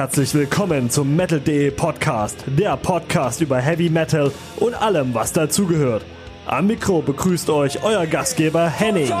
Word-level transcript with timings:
Herzlich 0.00 0.32
willkommen 0.32 0.88
zum 0.88 1.14
Metal.de 1.14 1.72
Podcast, 1.72 2.44
der 2.46 2.74
Podcast 2.78 3.42
über 3.42 3.58
Heavy 3.58 3.90
Metal 3.90 4.32
und 4.56 4.72
allem, 4.72 5.12
was 5.12 5.34
dazugehört. 5.34 6.06
Am 6.46 6.68
Mikro 6.68 7.02
begrüßt 7.02 7.50
euch 7.50 7.84
euer 7.84 8.06
Gastgeber 8.06 8.66
Henning. 8.66 9.12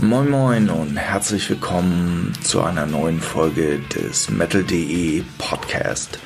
Moin 0.00 0.30
Moin 0.30 0.70
und 0.70 0.96
herzlich 0.96 1.50
willkommen 1.50 2.32
zu 2.44 2.62
einer 2.62 2.86
neuen 2.86 3.20
Folge 3.20 3.80
des 3.80 4.30
Metal.de 4.30 5.24
Podcast. 5.38 6.20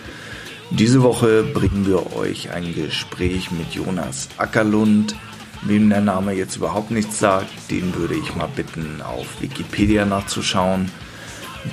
Diese 0.69 1.03
Woche 1.03 1.43
bringen 1.43 1.87
wir 1.87 2.15
euch 2.15 2.51
ein 2.51 2.75
Gespräch 2.75 3.51
mit 3.51 3.73
Jonas 3.73 4.28
Ackerlund. 4.37 5.17
Wem 5.62 5.89
der 5.89 6.03
Name 6.03 6.33
jetzt 6.33 6.56
überhaupt 6.56 6.91
nichts 6.91 7.19
sagt, 7.19 7.70
den 7.70 7.95
würde 7.95 8.15
ich 8.15 8.37
mal 8.37 8.48
bitten, 8.55 9.00
auf 9.00 9.41
Wikipedia 9.41 10.05
nachzuschauen. 10.05 10.91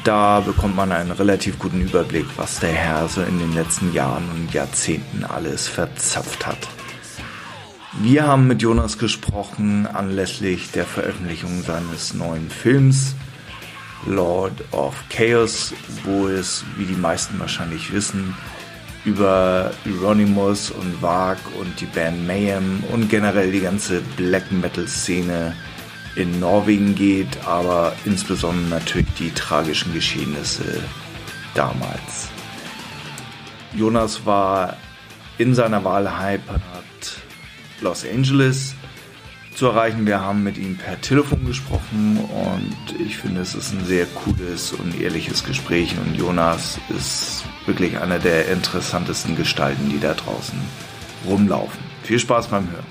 Da 0.06 0.40
bekommt 0.40 0.78
man 0.78 0.94
einen 0.94 1.12
relativ 1.12 1.60
guten 1.60 1.82
Überblick, 1.82 2.28
was 2.38 2.62
der 2.62 2.72
Herr 2.72 3.10
so 3.10 3.22
in 3.22 3.40
den 3.40 3.54
letzten 3.54 3.94
Jahren 3.94 4.24
und 4.34 4.54
Jahrzehnten 4.54 5.26
alles 5.26 5.68
verzapft 5.68 6.48
hat. 6.48 6.79
Wir 8.02 8.26
haben 8.26 8.48
mit 8.48 8.62
Jonas 8.62 8.98
gesprochen 8.98 9.86
anlässlich 9.86 10.72
der 10.72 10.86
Veröffentlichung 10.86 11.62
seines 11.64 12.14
neuen 12.14 12.50
Films 12.50 13.14
Lord 14.06 14.54
of 14.72 14.96
Chaos, 15.10 15.74
wo 16.06 16.30
es, 16.30 16.64
wie 16.78 16.86
die 16.86 16.96
meisten 16.96 17.38
wahrscheinlich 17.42 17.92
wissen, 17.92 18.34
über 19.04 19.72
Euronymous 19.86 20.72
und 20.72 21.02
Varg 21.02 21.40
und 21.60 21.78
die 21.82 21.88
Band 21.88 22.26
Mayhem 22.26 22.86
und 22.94 23.10
generell 23.10 23.52
die 23.52 23.60
ganze 23.60 24.00
Black 24.16 24.50
Metal 24.50 24.88
Szene 24.88 25.54
in 26.16 26.40
Norwegen 26.40 26.96
geht, 26.96 27.46
aber 27.46 27.92
insbesondere 28.06 28.80
natürlich 28.80 29.14
die 29.20 29.32
tragischen 29.32 29.94
Geschehnisse 29.94 30.82
damals. 31.54 32.30
Jonas 33.76 34.26
war 34.26 34.78
in 35.38 35.54
seiner 35.54 35.84
Wahlheimat 35.84 36.62
Los 37.82 38.06
Angeles 38.06 38.76
zu 39.56 39.68
erreichen. 39.68 40.06
Wir 40.06 40.22
haben 40.22 40.44
mit 40.44 40.58
ihm 40.58 40.78
per 40.78 41.00
Telefon 41.02 41.46
gesprochen 41.46 42.18
und 42.18 43.02
ich 43.02 43.18
finde, 43.18 43.42
es 43.42 43.56
ist 43.56 43.74
ein 43.74 43.86
sehr 43.86 44.06
cooles 44.06 44.74
und 44.74 45.00
ehrliches 45.02 45.44
Gespräch 45.44 45.96
und 45.98 46.16
Jonas 46.16 46.80
ist 46.96 47.44
wirklich 47.66 47.98
einer 47.98 48.20
der 48.20 48.48
interessantesten 48.50 49.36
Gestalten, 49.36 49.90
die 49.90 50.00
da 50.00 50.14
draußen 50.14 50.60
rumlaufen. 51.28 51.80
Viel 52.04 52.20
Spaß 52.20 52.48
beim 52.48 52.70
Hören. 52.72 52.86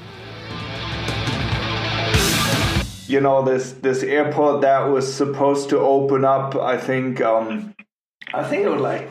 You 3.06 3.20
know 3.20 3.42
this 3.42 3.80
this 3.80 4.02
airport 4.02 4.60
that 4.60 4.92
was 4.92 5.10
supposed 5.10 5.70
to 5.70 5.80
open 5.80 6.26
up. 6.26 6.54
I 6.54 6.76
think 6.76 7.22
um, 7.22 7.72
I 8.34 8.42
think 8.42 8.66
it 8.66 8.70
was 8.70 8.82
like 8.82 9.08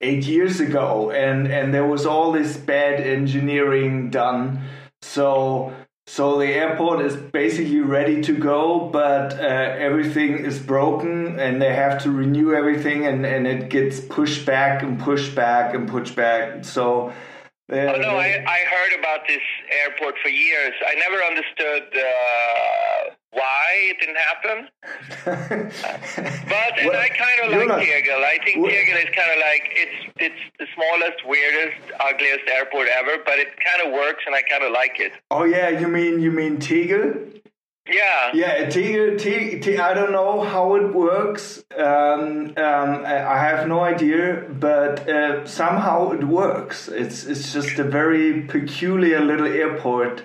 eight 0.00 0.24
years 0.26 0.60
ago, 0.60 1.10
and 1.10 1.46
and 1.46 1.74
there 1.74 1.86
was 1.86 2.06
all 2.06 2.32
this 2.32 2.56
bad 2.56 3.00
engineering 3.00 4.10
done 4.10 4.60
So 5.14 5.72
so 6.06 6.38
the 6.38 6.48
airport 6.48 7.00
is 7.00 7.16
basically 7.16 7.80
ready 7.80 8.20
to 8.22 8.36
go, 8.36 8.90
but 8.92 9.34
uh, 9.34 9.44
everything 9.88 10.44
is 10.44 10.58
broken, 10.58 11.38
and 11.38 11.62
they 11.62 11.72
have 11.72 12.02
to 12.02 12.10
renew 12.10 12.52
everything, 12.52 13.06
and 13.06 13.24
and 13.24 13.46
it 13.46 13.70
gets 13.70 14.00
pushed 14.00 14.44
back 14.44 14.82
and 14.82 14.98
pushed 14.98 15.34
back 15.34 15.74
and 15.74 15.88
pushed 15.88 16.16
back. 16.16 16.64
So. 16.64 17.12
Uh, 17.72 17.76
oh 17.76 17.96
no, 17.96 18.10
I, 18.10 18.44
I 18.46 18.58
heard 18.74 18.92
about 18.98 19.20
this 19.26 19.40
airport 19.70 20.16
for 20.22 20.28
years. 20.28 20.74
I 20.86 20.94
never 20.96 21.22
understood 21.22 21.84
uh, 21.96 23.14
why 23.34 23.66
it 23.90 23.96
didn't 24.00 24.22
happen. 24.30 24.68
but 26.48 26.78
and 26.78 26.88
well, 26.88 27.00
I 27.00 27.08
kind 27.08 27.38
of 27.44 27.58
like 27.58 27.68
not, 27.68 27.80
Tegel. 27.80 28.24
I 28.24 28.38
think 28.44 28.62
well, 28.62 28.70
Tegel 28.70 28.96
is 28.96 29.10
kind 29.14 29.30
of 29.30 29.38
like 29.38 29.64
it's 29.72 30.12
it's 30.16 30.42
the 30.58 30.66
smallest, 30.74 31.26
weirdest, 31.26 31.82
ugliest 32.00 32.48
airport 32.48 32.88
ever, 32.88 33.22
but 33.24 33.38
it 33.38 33.48
kind 33.58 33.86
of 33.86 33.92
works, 33.92 34.22
and 34.26 34.34
I 34.34 34.42
kind 34.42 34.64
of 34.64 34.72
like 34.72 34.98
it. 34.98 35.12
Oh 35.30 35.44
yeah, 35.44 35.68
you 35.68 35.88
mean 35.88 36.20
you 36.20 36.30
mean 36.30 36.58
Tegel? 36.58 37.14
Yeah. 37.86 38.30
Yeah, 38.32 38.70
Tegel, 38.70 39.18
Tegel, 39.18 39.82
I 39.82 39.92
don't 39.92 40.12
know 40.12 40.40
how 40.40 40.74
it 40.76 40.94
works. 40.94 41.62
Um, 41.76 42.54
um, 42.56 43.04
I 43.04 43.38
have 43.38 43.68
no 43.68 43.80
idea, 43.80 44.46
but 44.48 45.06
uh, 45.06 45.46
somehow 45.46 46.12
it 46.12 46.24
works. 46.24 46.88
It's 46.88 47.24
it's 47.24 47.52
just 47.52 47.78
a 47.78 47.84
very 47.84 48.42
peculiar 48.42 49.20
little 49.20 49.46
airport 49.46 50.22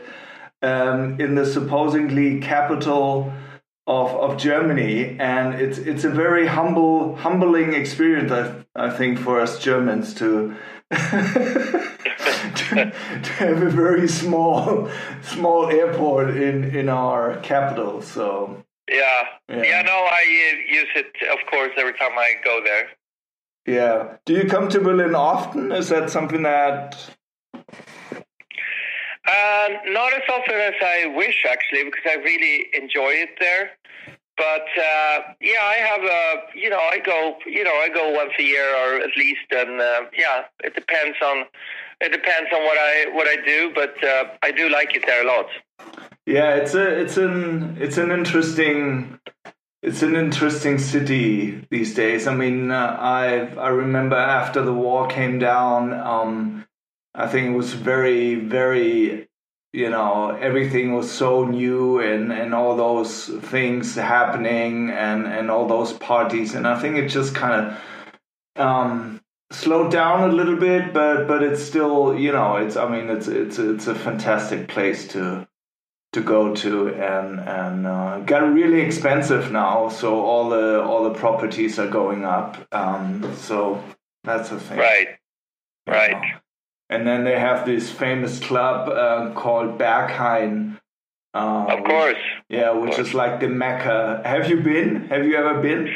um, 0.61 1.19
in 1.19 1.35
the 1.35 1.45
supposedly 1.45 2.39
capital 2.39 3.31
of, 3.87 4.11
of 4.11 4.37
Germany, 4.37 5.17
and 5.19 5.55
it's 5.55 5.79
it's 5.79 6.03
a 6.03 6.09
very 6.09 6.45
humble 6.45 7.15
humbling 7.15 7.73
experience. 7.73 8.31
I, 8.31 8.53
I 8.75 8.89
think 8.91 9.19
for 9.19 9.41
us 9.41 9.59
Germans 9.59 10.13
to, 10.15 10.55
to, 10.91 10.97
to 13.23 13.33
have 13.33 13.61
a 13.63 13.69
very 13.69 14.07
small 14.07 14.89
small 15.23 15.69
airport 15.69 16.37
in 16.37 16.75
in 16.75 16.87
our 16.87 17.37
capital. 17.41 18.01
So 18.01 18.63
yeah, 18.89 19.23
yeah, 19.49 19.63
yeah 19.63 19.81
no, 19.81 19.91
I 19.91 20.23
use 20.69 20.89
it 20.95 21.07
of 21.31 21.39
course 21.49 21.71
every 21.77 21.93
time 21.93 22.11
I 22.17 22.33
go 22.43 22.61
there. 22.63 22.89
Yeah. 23.65 24.17
Do 24.25 24.33
you 24.33 24.45
come 24.45 24.69
to 24.69 24.79
Berlin 24.79 25.15
often? 25.15 25.71
Is 25.71 25.89
that 25.89 26.09
something 26.09 26.43
that 26.43 26.97
uh, 29.29 29.67
not 29.87 30.13
as 30.13 30.23
often 30.29 30.55
as 30.55 30.73
I 30.81 31.05
wish, 31.15 31.45
actually, 31.49 31.83
because 31.85 32.05
I 32.05 32.15
really 32.15 32.67
enjoy 32.73 33.11
it 33.25 33.29
there. 33.39 33.71
But 34.37 34.67
uh, 34.77 35.33
yeah, 35.41 35.61
I 35.61 35.77
have 35.91 36.03
a 36.03 36.57
you 36.57 36.69
know 36.69 36.79
I 36.79 36.99
go 36.99 37.35
you 37.45 37.63
know 37.65 37.73
I 37.73 37.89
go 37.89 38.09
once 38.11 38.31
a 38.39 38.43
year 38.43 38.69
or 38.81 39.01
at 39.01 39.15
least, 39.17 39.47
and 39.51 39.81
uh, 39.81 40.01
yeah, 40.17 40.43
it 40.63 40.73
depends 40.75 41.17
on 41.21 41.43
it 41.99 42.11
depends 42.13 42.49
on 42.55 42.63
what 42.63 42.77
I 42.77 43.07
what 43.11 43.27
I 43.27 43.35
do, 43.45 43.71
but 43.75 44.01
uh, 44.01 44.23
I 44.41 44.51
do 44.51 44.69
like 44.69 44.95
it 44.95 45.03
there 45.05 45.23
a 45.23 45.27
lot. 45.27 45.47
Yeah, 46.25 46.55
it's 46.55 46.73
a 46.73 46.87
it's 47.01 47.17
an 47.17 47.77
it's 47.81 47.97
an 47.97 48.11
interesting 48.11 49.19
it's 49.83 50.01
an 50.01 50.15
interesting 50.15 50.77
city 50.77 51.65
these 51.69 51.93
days. 51.93 52.25
I 52.25 52.33
mean, 52.33 52.71
uh, 52.71 52.95
I 52.97 53.49
I 53.57 53.69
remember 53.69 54.15
after 54.15 54.61
the 54.61 54.73
war 54.73 55.07
came 55.07 55.37
down. 55.37 55.93
Um, 55.93 56.65
I 57.15 57.27
think 57.27 57.47
it 57.47 57.57
was 57.57 57.73
very, 57.73 58.35
very, 58.35 59.27
you 59.73 59.89
know, 59.89 60.29
everything 60.29 60.93
was 60.93 61.11
so 61.11 61.45
new 61.45 61.99
and, 61.99 62.31
and 62.31 62.53
all 62.53 62.75
those 62.75 63.27
things 63.27 63.95
happening 63.95 64.89
and, 64.89 65.25
and 65.25 65.49
all 65.49 65.67
those 65.67 65.93
parties. 65.93 66.55
And 66.55 66.67
I 66.67 66.79
think 66.79 66.97
it 66.97 67.07
just 67.07 67.35
kind 67.35 67.77
of 68.57 68.61
um, 68.63 69.21
slowed 69.51 69.91
down 69.91 70.29
a 70.29 70.33
little 70.33 70.55
bit, 70.55 70.93
but, 70.93 71.27
but 71.27 71.43
it's 71.43 71.63
still, 71.63 72.17
you 72.17 72.31
know, 72.31 72.57
it's, 72.57 72.77
I 72.77 72.87
mean, 72.87 73.09
it's, 73.09 73.27
it's, 73.27 73.57
it's 73.57 73.87
a 73.87 73.95
fantastic 73.95 74.67
place 74.67 75.07
to, 75.09 75.47
to 76.13 76.21
go 76.21 76.55
to 76.55 76.89
and, 76.89 77.39
and 77.39 77.87
uh, 77.87 78.19
got 78.19 78.39
really 78.53 78.81
expensive 78.81 79.51
now. 79.51 79.89
So 79.89 80.21
all 80.21 80.49
the, 80.49 80.81
all 80.83 81.03
the 81.03 81.13
properties 81.13 81.77
are 81.79 81.89
going 81.89 82.23
up. 82.25 82.57
Um, 82.71 83.35
so 83.35 83.83
that's 84.23 84.49
the 84.49 84.59
thing. 84.59 84.79
Right. 84.79 85.07
Right. 85.87 86.38
And 86.89 87.05
then 87.05 87.23
they 87.23 87.39
have 87.39 87.65
this 87.65 87.91
famous 87.91 88.39
club 88.39 88.89
uh, 88.89 89.33
called 89.39 89.77
Berghain. 89.77 90.79
Uh, 91.33 91.65
of 91.69 91.83
course. 91.83 92.15
Which, 92.15 92.23
yeah, 92.49 92.71
which 92.71 92.95
course. 92.95 93.09
is 93.09 93.13
like 93.13 93.39
the 93.39 93.47
mecca. 93.47 94.21
Have 94.25 94.49
you 94.49 94.61
been? 94.61 95.07
Have 95.09 95.25
you 95.25 95.35
ever 95.35 95.61
been? 95.61 95.93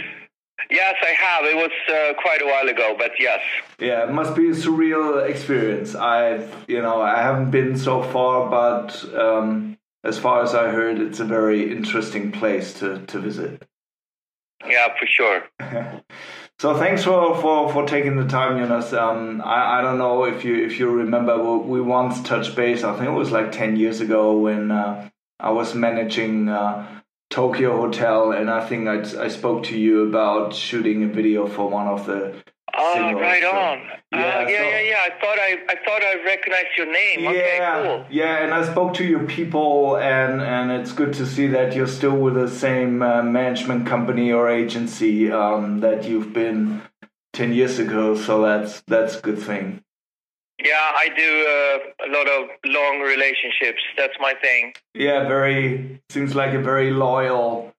Yes, 0.69 0.95
I 1.01 1.11
have. 1.11 1.45
It 1.45 1.55
was 1.55 1.71
uh, 1.89 2.21
quite 2.21 2.41
a 2.41 2.45
while 2.45 2.67
ago, 2.69 2.95
but 2.97 3.11
yes. 3.19 3.41
Yeah, 3.79 4.07
it 4.07 4.11
must 4.11 4.35
be 4.35 4.49
a 4.49 4.53
surreal 4.53 5.27
experience. 5.27 5.95
I've, 5.95 6.65
you 6.67 6.81
know, 6.81 7.01
I 7.01 7.21
haven't 7.21 7.51
been 7.51 7.77
so 7.77 8.03
far, 8.03 8.49
but 8.49 9.13
um, 9.15 9.77
as 10.03 10.19
far 10.19 10.43
as 10.43 10.53
I 10.53 10.69
heard, 10.69 10.99
it's 10.99 11.19
a 11.19 11.25
very 11.25 11.71
interesting 11.71 12.31
place 12.31 12.73
to 12.79 13.05
to 13.07 13.19
visit. 13.19 13.63
Yeah, 14.65 14.87
for 14.97 15.07
sure. 15.07 15.43
So 16.63 16.73
thanks 16.73 17.03
for, 17.03 17.35
for, 17.41 17.69
for 17.73 17.85
taking 17.85 18.15
the 18.15 18.25
time, 18.25 18.57
Jonas. 18.57 18.93
Um, 18.93 19.41
I, 19.43 19.79
I 19.79 19.81
don't 19.81 19.97
know 19.97 20.23
if 20.23 20.45
you 20.45 20.63
if 20.63 20.79
you 20.79 20.89
remember 20.89 21.37
we 21.37 21.81
once 21.81 22.23
touched 22.23 22.55
base. 22.55 22.85
I 22.85 22.95
think 22.95 23.09
it 23.09 23.19
was 23.19 23.31
like 23.31 23.51
ten 23.51 23.75
years 23.75 23.99
ago 23.99 24.37
when 24.37 24.71
uh, 24.71 25.09
I 25.41 25.51
was 25.51 25.75
managing 25.75 26.47
uh, 26.47 27.01
Tokio 27.29 27.75
Hotel, 27.75 28.31
and 28.31 28.49
I 28.49 28.65
think 28.65 28.87
I, 28.87 28.99
I 29.25 29.27
spoke 29.27 29.65
to 29.65 29.77
you 29.77 30.07
about 30.07 30.55
shooting 30.55 31.03
a 31.03 31.07
video 31.07 31.47
for 31.47 31.69
one 31.69 31.87
of 31.87 32.05
the 32.05 32.33
Oh, 32.75 33.13
right 33.13 33.41
so- 33.41 33.51
on. 33.51 33.79
Yeah, 34.11 34.19
uh, 34.19 34.21
yeah, 34.41 34.45
so- 34.45 34.51
yeah, 34.51 34.79
yeah. 34.81 35.07
I 35.07 35.09
thought 35.19 35.39
I, 35.39 35.57
I 35.69 35.75
thought 35.85 36.03
I 36.03 36.23
recognized 36.23 36.67
your 36.77 36.91
name. 36.91 37.27
Okay, 37.27 37.57
yeah, 37.57 37.83
cool. 37.83 38.05
yeah, 38.09 38.43
and 38.43 38.53
I 38.53 38.63
spoke 38.71 38.93
to 38.95 39.03
your 39.03 39.25
people, 39.25 39.97
and 39.97 40.41
and 40.41 40.71
it's 40.71 40.91
good 40.91 41.13
to 41.13 41.25
see 41.25 41.47
that 41.47 41.75
you're 41.75 41.87
still 41.87 42.17
with 42.17 42.35
the 42.35 42.49
same 42.49 43.01
uh, 43.01 43.21
management 43.23 43.87
company 43.87 44.31
or 44.31 44.49
agency 44.49 45.31
um, 45.31 45.79
that 45.81 46.03
you've 46.05 46.33
been 46.33 46.81
ten 47.33 47.53
years 47.53 47.79
ago. 47.79 48.15
So 48.15 48.41
that's 48.41 48.81
that's 48.87 49.17
a 49.17 49.21
good 49.21 49.39
thing. 49.39 49.81
Yeah, 50.63 50.91
I 50.95 51.07
do 51.15 51.29
uh, 51.55 52.07
a 52.07 52.09
lot 52.15 52.27
of 52.27 52.49
long 52.65 52.99
relationships. 53.01 53.81
That's 53.97 54.13
my 54.19 54.33
thing. 54.41 54.73
Yeah, 54.93 55.27
very 55.27 55.99
seems 56.09 56.35
like 56.35 56.53
a 56.53 56.61
very 56.61 56.91
loyal, 56.91 57.72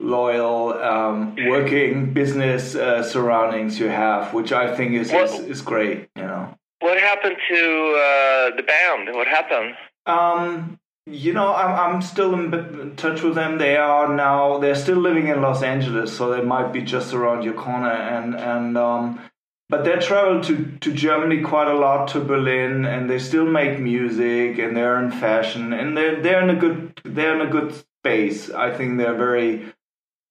loyal 0.00 0.74
um, 0.74 1.36
working 1.46 2.12
business 2.12 2.74
uh, 2.74 3.02
surroundings 3.02 3.78
you 3.78 3.88
have, 3.88 4.32
which 4.32 4.52
I 4.52 4.74
think 4.74 4.94
is, 4.94 5.12
is 5.12 5.32
is 5.40 5.62
great. 5.62 6.08
You 6.16 6.22
know. 6.22 6.54
What 6.80 6.98
happened 6.98 7.36
to 7.50 7.56
uh, 7.56 8.56
the 8.56 8.62
band? 8.62 9.14
What 9.14 9.26
happened? 9.26 9.74
Um, 10.06 10.78
you 11.06 11.32
know, 11.32 11.54
I'm 11.54 11.94
I'm 11.94 12.02
still 12.02 12.34
in 12.34 12.94
touch 12.96 13.22
with 13.22 13.34
them. 13.34 13.58
They 13.58 13.76
are 13.76 14.14
now 14.14 14.58
they're 14.58 14.74
still 14.76 14.98
living 14.98 15.28
in 15.28 15.40
Los 15.40 15.62
Angeles, 15.62 16.16
so 16.16 16.30
they 16.30 16.42
might 16.42 16.72
be 16.72 16.82
just 16.82 17.12
around 17.14 17.42
your 17.42 17.54
corner. 17.54 17.90
And 17.90 18.34
and 18.36 18.78
um, 18.78 19.20
but 19.68 19.84
they 19.84 19.96
travel 19.96 20.40
to 20.42 20.78
to 20.80 20.92
Germany 20.92 21.40
quite 21.42 21.68
a 21.68 21.74
lot, 21.74 22.08
to 22.08 22.20
Berlin, 22.20 22.84
and 22.84 23.10
they 23.10 23.18
still 23.18 23.46
make 23.46 23.80
music, 23.80 24.58
and 24.58 24.76
they're 24.76 25.02
in 25.02 25.10
fashion, 25.10 25.72
and 25.72 25.96
they're 25.96 26.22
they're 26.22 26.42
in 26.42 26.50
a 26.50 26.60
good 26.60 27.00
they're 27.04 27.34
in 27.34 27.46
a 27.46 27.50
good 27.50 27.74
space. 28.00 28.50
I 28.50 28.76
think 28.76 28.98
they're 28.98 29.14
very, 29.16 29.72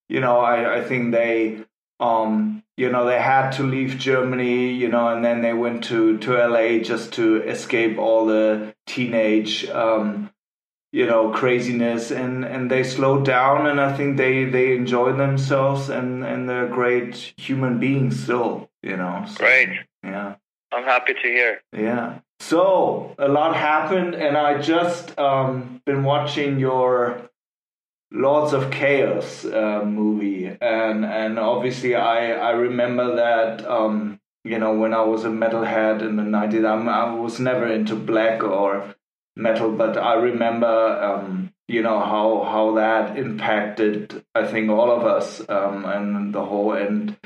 you 0.09 0.19
know, 0.19 0.39
I 0.39 0.77
I 0.77 0.83
think 0.83 1.11
they 1.11 1.63
um 1.99 2.63
you 2.75 2.91
know 2.91 3.05
they 3.05 3.19
had 3.19 3.49
to 3.49 3.63
leave 3.63 3.97
germany 3.97 4.71
you 4.71 4.87
know 4.87 5.07
and 5.07 5.25
then 5.25 5.41
they 5.41 5.51
went 5.53 5.83
to 5.83 6.17
to 6.19 6.33
la 6.47 6.77
just 6.77 7.13
to 7.13 7.41
escape 7.41 7.97
all 7.97 8.27
the 8.27 8.71
teenage 8.85 9.67
um 9.69 10.29
you 10.91 11.07
know 11.07 11.31
craziness 11.31 12.11
and 12.11 12.45
and 12.45 12.69
they 12.69 12.83
slowed 12.83 13.25
down 13.25 13.65
and 13.65 13.81
i 13.81 13.91
think 13.97 14.15
they 14.15 14.45
they 14.45 14.75
enjoy 14.75 15.11
themselves 15.11 15.89
and 15.89 16.23
and 16.23 16.47
they're 16.47 16.67
great 16.67 17.33
human 17.37 17.79
beings 17.79 18.23
still 18.23 18.69
you 18.83 18.95
know 18.95 19.25
so, 19.27 19.37
Great. 19.37 19.69
yeah 20.03 20.35
I'm 20.71 20.83
happy 20.83 21.13
to 21.13 21.19
hear. 21.21 21.61
yeah. 21.71 22.19
So 22.39 23.15
a 23.17 23.27
lot 23.27 23.55
happened, 23.55 24.15
and 24.15 24.37
I 24.37 24.61
just 24.61 25.17
um, 25.17 25.81
been 25.85 26.03
watching 26.03 26.59
your 26.59 27.29
Lords 28.11 28.53
of 28.53 28.71
Chaos 28.71 29.43
uh, 29.43 29.83
movie, 29.85 30.45
and 30.45 31.05
and 31.05 31.37
obviously 31.37 31.95
I 31.95 32.31
I 32.31 32.51
remember 32.51 33.15
that 33.17 33.67
um, 33.67 34.19
you 34.45 34.57
know 34.59 34.73
when 34.75 34.93
I 34.93 35.01
was 35.01 35.25
a 35.25 35.29
metalhead 35.29 36.01
in 36.01 36.15
the 36.15 36.23
nineties, 36.23 36.63
I 36.63 37.13
was 37.13 37.39
never 37.39 37.67
into 37.67 37.95
black 37.95 38.43
or 38.43 38.95
metal, 39.35 39.71
but 39.73 39.97
I 39.97 40.13
remember 40.13 40.67
um, 40.67 41.53
you 41.67 41.81
know 41.81 41.99
how 41.99 42.43
how 42.49 42.75
that 42.75 43.17
impacted 43.17 44.23
I 44.33 44.47
think 44.47 44.69
all 44.69 44.89
of 44.89 45.05
us 45.05 45.41
um, 45.49 45.83
and 45.85 46.33
the 46.33 46.45
whole 46.45 46.71
and 46.71 47.17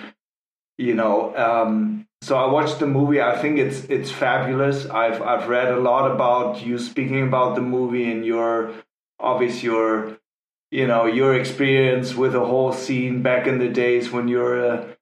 you 0.79 0.95
know 0.95 1.35
um, 1.37 2.07
so 2.23 2.37
I 2.37 2.51
watched 2.51 2.79
the 2.79 2.87
movie. 2.87 3.21
I 3.21 3.39
think 3.39 3.59
it's 3.59 3.83
it's 3.85 4.11
fabulous. 4.11 4.87
I've 4.87 5.21
I've 5.21 5.47
read 5.47 5.69
a 5.69 5.79
lot 5.79 6.09
about 6.09 6.65
you 6.65 6.77
speaking 6.77 7.21
about 7.27 7.55
the 7.55 7.61
movie 7.61 8.11
and 8.11 8.25
your 8.25 8.71
obvious 9.19 9.63
your 9.63 10.17
you 10.71 10.87
know 10.87 11.05
your 11.05 11.35
experience 11.35 12.15
with 12.15 12.33
the 12.33 12.45
whole 12.45 12.73
scene 12.73 13.21
back 13.21 13.45
in 13.45 13.59
the 13.59 13.69
days 13.69 14.11
when 14.11 14.27
you're 14.27 14.65
a, 14.65 14.97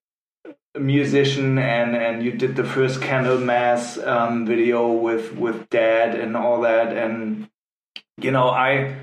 musician 0.80 1.58
and 1.58 1.96
and 1.96 2.24
you 2.24 2.32
did 2.32 2.56
the 2.56 2.64
first 2.64 3.00
Candlemass 3.02 4.06
um, 4.06 4.46
video 4.46 4.92
with 4.92 5.36
with 5.36 5.70
Dead 5.70 6.16
and 6.16 6.38
all 6.38 6.62
that 6.62 6.96
and 6.96 7.50
you 8.18 8.32
know 8.32 8.50
I 8.50 8.96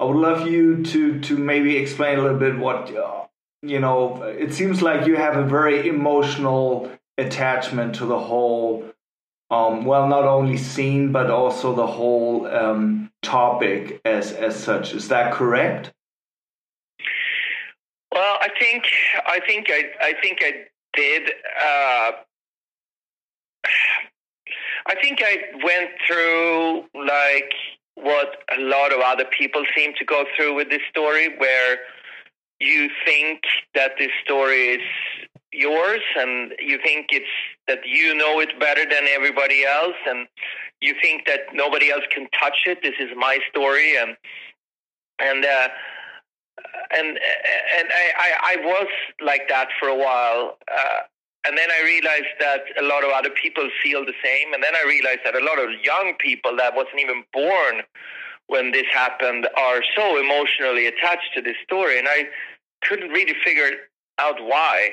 I 0.00 0.04
would 0.04 0.16
love 0.16 0.48
you 0.48 0.82
to 0.82 1.20
to 1.20 1.36
maybe 1.36 1.76
explain 1.76 2.18
a 2.18 2.22
little 2.22 2.38
bit 2.38 2.58
what 2.58 2.96
uh, 2.96 3.26
you 3.62 3.80
know. 3.80 4.22
It 4.22 4.54
seems 4.54 4.80
like 4.80 5.06
you 5.06 5.16
have 5.16 5.36
a 5.36 5.44
very 5.44 5.86
emotional 5.86 6.90
attachment 7.18 7.96
to 7.96 8.06
the 8.06 8.18
whole. 8.18 8.84
Um, 9.50 9.84
well, 9.84 10.08
not 10.08 10.24
only 10.24 10.56
scene 10.56 11.12
but 11.12 11.30
also 11.30 11.74
the 11.74 11.86
whole 11.86 12.46
um, 12.46 13.12
topic 13.22 14.00
as 14.06 14.32
as 14.32 14.56
such. 14.56 14.94
Is 14.94 15.08
that 15.08 15.34
correct? 15.34 15.92
Well, 18.20 18.36
I 18.42 18.50
think 18.60 18.84
I 19.24 19.40
think 19.46 19.68
I 19.70 19.82
I 20.02 20.12
think 20.20 20.40
I 20.42 20.52
did. 20.92 21.30
Uh, 21.64 22.10
I 24.86 24.94
think 25.00 25.22
I 25.22 25.38
went 25.64 25.90
through 26.06 26.84
like 27.06 27.50
what 27.94 28.36
a 28.54 28.60
lot 28.60 28.92
of 28.92 29.00
other 29.00 29.24
people 29.24 29.64
seem 29.74 29.94
to 29.98 30.04
go 30.04 30.26
through 30.36 30.54
with 30.54 30.68
this 30.68 30.82
story, 30.90 31.34
where 31.38 31.78
you 32.60 32.90
think 33.06 33.40
that 33.74 33.92
this 33.98 34.10
story 34.22 34.64
is 34.74 34.82
yours, 35.50 36.02
and 36.18 36.52
you 36.58 36.78
think 36.84 37.06
it's 37.12 37.34
that 37.68 37.78
you 37.86 38.14
know 38.14 38.38
it 38.38 38.60
better 38.60 38.84
than 38.84 39.08
everybody 39.08 39.64
else, 39.64 39.96
and 40.06 40.28
you 40.82 40.94
think 41.00 41.24
that 41.24 41.54
nobody 41.54 41.90
else 41.90 42.04
can 42.14 42.28
touch 42.38 42.66
it. 42.66 42.82
This 42.82 42.96
is 43.00 43.08
my 43.16 43.38
story, 43.48 43.96
and 43.96 44.14
and. 45.18 45.42
Uh, 45.42 45.68
and 46.90 47.08
and 47.08 47.88
I, 47.88 48.12
I, 48.18 48.30
I 48.52 48.56
was 48.64 48.88
like 49.20 49.48
that 49.48 49.68
for 49.78 49.88
a 49.88 49.94
while, 49.94 50.58
uh, 50.72 51.00
and 51.46 51.56
then 51.56 51.68
I 51.70 51.82
realized 51.84 52.34
that 52.40 52.64
a 52.78 52.84
lot 52.84 53.04
of 53.04 53.10
other 53.10 53.30
people 53.30 53.68
feel 53.82 54.04
the 54.04 54.14
same, 54.22 54.52
and 54.52 54.62
then 54.62 54.74
I 54.74 54.84
realized 54.86 55.20
that 55.24 55.34
a 55.34 55.44
lot 55.44 55.58
of 55.58 55.70
young 55.82 56.14
people 56.18 56.56
that 56.56 56.74
wasn't 56.74 57.00
even 57.00 57.24
born 57.32 57.82
when 58.48 58.72
this 58.72 58.86
happened 58.92 59.48
are 59.56 59.80
so 59.96 60.18
emotionally 60.18 60.86
attached 60.86 61.32
to 61.34 61.40
this 61.42 61.56
story, 61.64 61.98
and 61.98 62.08
I 62.08 62.24
couldn't 62.82 63.10
really 63.10 63.34
figure 63.44 63.70
out 64.18 64.42
why, 64.42 64.90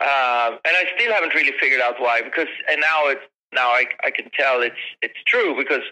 uh, 0.00 0.56
and 0.64 0.74
I 0.76 0.84
still 0.96 1.12
haven't 1.12 1.34
really 1.34 1.52
figured 1.60 1.80
out 1.80 2.00
why 2.00 2.22
because 2.22 2.48
and 2.70 2.80
now 2.80 3.06
it's 3.06 3.22
now 3.54 3.68
I, 3.68 3.86
I 4.04 4.10
can 4.10 4.30
tell 4.38 4.62
it's 4.62 4.84
it's 5.02 5.18
true 5.26 5.56
because 5.56 5.82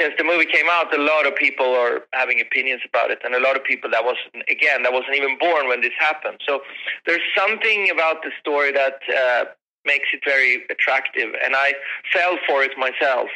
since 0.00 0.14
the 0.18 0.24
movie 0.24 0.46
came 0.46 0.66
out, 0.70 0.96
a 0.96 1.02
lot 1.02 1.26
of 1.26 1.34
people 1.36 1.74
are 1.74 2.02
having 2.12 2.40
opinions 2.40 2.82
about 2.88 3.10
it, 3.10 3.18
and 3.24 3.34
a 3.34 3.40
lot 3.40 3.56
of 3.56 3.64
people 3.64 3.90
that 3.90 4.04
wasn't 4.04 4.44
again 4.48 4.82
that 4.84 4.92
wasn't 4.92 5.14
even 5.16 5.38
born 5.38 5.68
when 5.68 5.80
this 5.80 5.92
happened. 5.98 6.40
So 6.46 6.60
there's 7.06 7.26
something 7.36 7.90
about 7.90 8.22
the 8.22 8.30
story 8.40 8.72
that 8.72 9.00
uh, 9.10 9.44
makes 9.84 10.08
it 10.12 10.20
very 10.24 10.64
attractive, 10.70 11.34
and 11.44 11.54
I 11.56 11.74
fell 12.12 12.38
for 12.46 12.62
it 12.62 12.72
myself. 12.78 13.28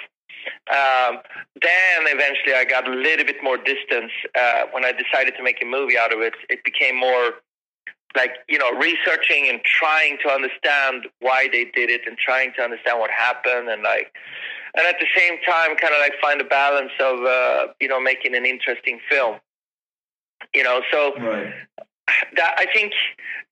Um, 0.73 1.19
then 1.61 2.09
eventually 2.09 2.55
I 2.55 2.65
got 2.65 2.89
a 2.89 2.93
little 2.93 3.27
bit 3.27 3.43
more 3.43 3.59
distance 3.59 4.13
uh, 4.39 4.65
when 4.73 4.85
I 4.85 4.93
decided 4.93 5.37
to 5.37 5.43
make 5.43 5.63
a 5.63 5.67
movie 5.67 5.99
out 5.99 6.15
of 6.15 6.21
it. 6.21 6.35
It 6.49 6.65
became 6.65 6.97
more 6.97 7.35
like 8.17 8.33
you 8.49 8.59
know 8.59 8.71
researching 8.73 9.49
and 9.49 9.61
trying 9.65 10.19
to 10.23 10.29
understand 10.29 11.07
why 11.21 11.49
they 11.53 11.65
did 11.67 11.91
it 11.91 12.03
and 12.07 12.17
trying 12.19 12.53
to 12.57 12.63
understand 12.63 12.99
what 12.99 13.11
happened 13.11 13.69
and 13.69 13.83
like 13.83 14.13
and 14.75 14.87
at 14.87 14.97
the 15.01 15.07
same 15.17 15.39
time 15.47 15.77
kind 15.77 15.95
of 15.95 16.01
like 16.01 16.13
find 16.21 16.41
a 16.41 16.45
balance 16.45 16.93
of 17.01 17.21
uh, 17.25 17.67
you 17.81 17.89
know 17.89 18.01
making 18.01 18.35
an 18.35 18.45
interesting 18.47 18.99
film 19.09 19.37
you 20.55 20.63
know 20.63 20.81
so 20.93 21.15
Right. 21.19 21.53
that 22.37 22.55
I 22.59 22.67
think 22.75 22.93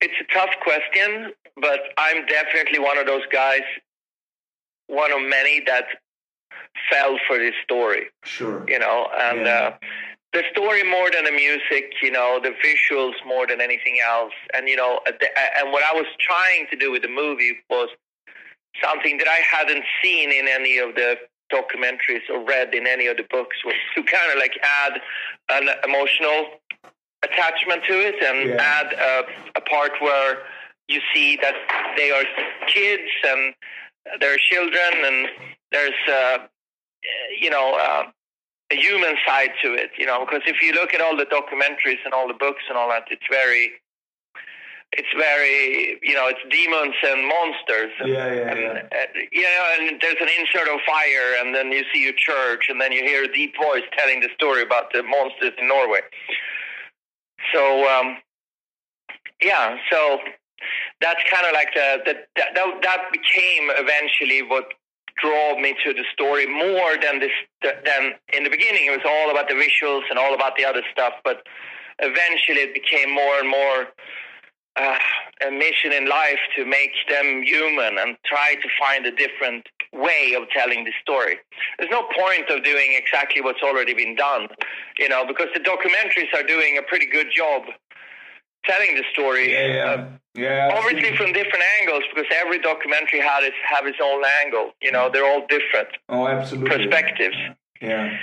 it's 0.01 0.13
a 0.19 0.33
tough 0.33 0.53
question 0.61 1.31
but 1.55 1.79
I'm 1.97 2.25
definitely 2.25 2.79
one 2.79 2.97
of 2.97 3.05
those 3.07 3.25
guys 3.31 3.61
one 4.87 5.11
of 5.11 5.21
many 5.21 5.61
that 5.67 5.85
fell 6.91 7.17
for 7.27 7.37
this 7.37 7.53
story 7.63 8.07
Sure. 8.23 8.65
you 8.67 8.79
know 8.79 9.07
and 9.17 9.41
Yeah. 9.45 9.71
uh, 9.73 9.77
the 10.33 10.43
story 10.51 10.83
more 10.83 11.09
than 11.11 11.25
the 11.25 11.31
music 11.31 11.93
you 12.01 12.11
know 12.11 12.39
the 12.41 12.53
visuals 12.65 13.13
more 13.25 13.47
than 13.47 13.61
anything 13.61 13.97
else 14.05 14.33
and 14.53 14.67
you 14.67 14.75
know 14.75 14.99
and 15.07 15.71
what 15.71 15.83
i 15.83 15.93
was 15.93 16.05
trying 16.19 16.67
to 16.69 16.75
do 16.77 16.91
with 16.91 17.01
the 17.01 17.07
movie 17.07 17.57
was 17.69 17.89
something 18.83 19.17
that 19.17 19.27
i 19.27 19.39
hadn't 19.57 19.83
seen 20.03 20.31
in 20.31 20.47
any 20.47 20.77
of 20.77 20.95
the 20.95 21.15
documentaries 21.51 22.21
or 22.29 22.43
read 22.45 22.73
in 22.75 22.85
any 22.85 23.07
of 23.07 23.17
the 23.17 23.25
books 23.31 23.57
was 23.65 23.73
to 23.95 24.03
kind 24.03 24.31
of 24.31 24.37
like 24.37 24.53
add 24.63 25.01
an 25.49 25.67
emotional 25.83 26.47
attachment 27.23 27.83
to 27.87 27.93
it 27.99 28.15
and 28.23 28.49
Yeah. 28.51 28.57
add 28.61 28.93
a, 28.93 29.25
a 29.57 29.61
part 29.61 29.93
where 29.99 30.43
you 30.87 31.01
see 31.13 31.37
that 31.41 31.55
they 31.97 32.11
are 32.11 32.23
kids 32.67 33.09
and 33.27 33.53
they're 34.19 34.37
children 34.37 34.91
and 35.05 35.27
there's 35.71 36.01
uh, 36.07 36.37
you 37.39 37.49
know 37.49 37.73
uh, 37.75 38.03
a 38.71 38.75
human 38.75 39.15
side 39.25 39.51
to 39.63 39.73
it, 39.73 39.91
you 39.97 40.05
know, 40.05 40.25
because 40.25 40.41
if 40.45 40.61
you 40.61 40.73
look 40.73 40.93
at 40.93 41.01
all 41.01 41.17
the 41.17 41.25
documentaries 41.25 41.99
and 42.05 42.13
all 42.13 42.27
the 42.27 42.33
books 42.33 42.63
and 42.69 42.77
all 42.77 42.89
that, 42.89 43.03
it's 43.09 43.25
very, 43.29 43.71
it's 44.91 45.09
very 45.17 45.99
you 46.01 46.15
know 46.15 46.27
it's 46.27 46.39
demons 46.49 46.95
and 47.03 47.27
monsters. 47.27 47.91
Yeah, 48.05 48.33
yeah, 48.33 48.51
and, 48.51 48.59
yeah. 48.59 48.97
uh, 48.97 49.19
you 49.31 49.43
know, 49.43 49.65
and 49.79 50.01
there's 50.01 50.21
an 50.21 50.29
insert 50.39 50.67
of 50.67 50.79
fire, 50.85 51.35
and 51.39 51.53
then 51.53 51.71
you 51.71 51.83
see 51.93 52.03
your 52.03 52.13
church, 52.17 52.65
and 52.69 52.79
then 52.81 52.91
you 52.91 53.03
hear 53.03 53.23
a 53.23 53.31
deep 53.31 53.53
voice 53.57 53.83
telling 53.97 54.19
the 54.19 54.29
story 54.35 54.63
about 54.63 54.91
the 54.93 55.03
monsters 55.03 55.53
in 55.59 55.67
Norway. 55.67 56.01
So 57.53 57.87
um, 57.87 58.17
yeah, 59.41 59.77
so 59.91 60.19
that's 61.01 61.21
kind 61.31 61.45
of 61.45 61.53
like 61.53 61.73
the, 61.73 62.01
the 62.05 62.13
that 62.35 62.53
that 62.55 63.01
became 63.11 63.69
eventually 63.77 64.41
what 64.41 64.73
drove 65.21 65.59
me 65.59 65.75
to 65.83 65.93
the 65.93 66.03
story 66.13 66.45
more 66.45 66.95
than 67.01 67.19
this 67.19 67.31
than 67.63 68.13
in 68.33 68.43
the 68.43 68.49
beginning. 68.49 68.85
It 68.85 68.91
was 68.91 69.05
all 69.05 69.31
about 69.31 69.47
the 69.47 69.55
visuals 69.55 70.03
and 70.09 70.17
all 70.17 70.33
about 70.33 70.55
the 70.57 70.65
other 70.65 70.81
stuff, 70.91 71.13
but 71.23 71.43
eventually 71.99 72.61
it 72.61 72.73
became 72.73 73.13
more 73.13 73.39
and 73.39 73.49
more 73.49 73.87
uh, 74.75 74.97
a 75.47 75.51
mission 75.51 75.91
in 75.91 76.07
life 76.07 76.39
to 76.55 76.65
make 76.65 76.91
them 77.09 77.43
human 77.43 77.97
and 77.97 78.17
try 78.25 78.55
to 78.61 78.69
find 78.79 79.05
a 79.05 79.11
different 79.11 79.67
way 79.93 80.35
of 80.37 80.47
telling 80.49 80.85
the 80.85 80.91
story. 81.01 81.37
There's 81.77 81.91
no 81.91 82.03
point 82.17 82.49
of 82.49 82.63
doing 82.63 82.95
exactly 82.95 83.41
what's 83.41 83.61
already 83.63 83.93
been 83.93 84.15
done, 84.15 84.47
you 84.97 85.09
know, 85.09 85.25
because 85.25 85.47
the 85.53 85.59
documentaries 85.59 86.33
are 86.33 86.43
doing 86.43 86.77
a 86.77 86.83
pretty 86.83 87.07
good 87.07 87.27
job 87.35 87.63
telling 88.65 88.95
the 88.95 89.03
story. 89.13 89.53
Yeah, 89.53 89.65
yeah. 89.65 89.83
Uh, 89.85 90.07
yeah, 90.35 90.71
obviously 90.73 91.09
seen- 91.09 91.17
from 91.17 91.33
different 91.33 91.63
angles 91.81 92.03
because 92.13 92.29
every 92.35 92.59
documentary 92.59 93.19
had 93.19 93.43
its 93.43 93.55
have 93.67 93.85
its 93.87 93.97
own 94.01 94.23
angle. 94.43 94.71
You 94.81 94.91
know, 94.91 95.09
they're 95.11 95.25
all 95.25 95.45
different 95.47 95.89
oh, 96.09 96.27
absolutely. 96.27 96.69
perspectives. 96.69 97.35
Yeah. 97.81 98.17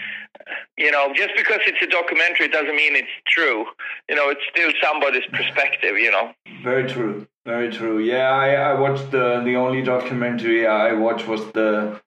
You 0.76 0.90
know, 0.90 1.12
just 1.14 1.30
because 1.36 1.60
it's 1.66 1.82
a 1.82 1.86
documentary 1.88 2.48
doesn't 2.48 2.76
mean 2.76 2.94
it's 2.94 3.08
true. 3.26 3.64
You 4.08 4.14
know, 4.14 4.28
it's 4.28 4.42
still 4.50 4.70
somebody's 4.82 5.26
perspective. 5.32 5.98
You 5.98 6.10
know. 6.10 6.32
Very 6.62 6.88
true. 6.88 7.26
Very 7.44 7.70
true. 7.70 7.98
Yeah, 8.00 8.30
I, 8.30 8.54
I 8.54 8.80
watched 8.80 9.10
the 9.10 9.42
the 9.44 9.56
only 9.56 9.82
documentary 9.82 10.66
I 10.66 10.92
watched 10.92 11.26
was 11.26 11.50
the 11.52 12.00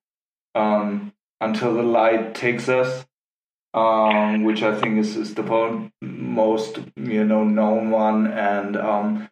um 0.56 1.14
Until 1.42 1.74
the 1.74 1.84
Light 1.84 2.36
Takes 2.36 2.68
Us, 2.70 3.06
um, 3.74 4.44
which 4.44 4.64
I 4.64 4.80
think 4.80 4.98
is, 5.00 5.16
is 5.16 5.36
the 5.36 5.90
most 6.02 6.80
you 6.96 7.24
know 7.24 7.44
known 7.44 7.92
one. 7.92 8.28
And 8.28 8.78
um 8.78 9.30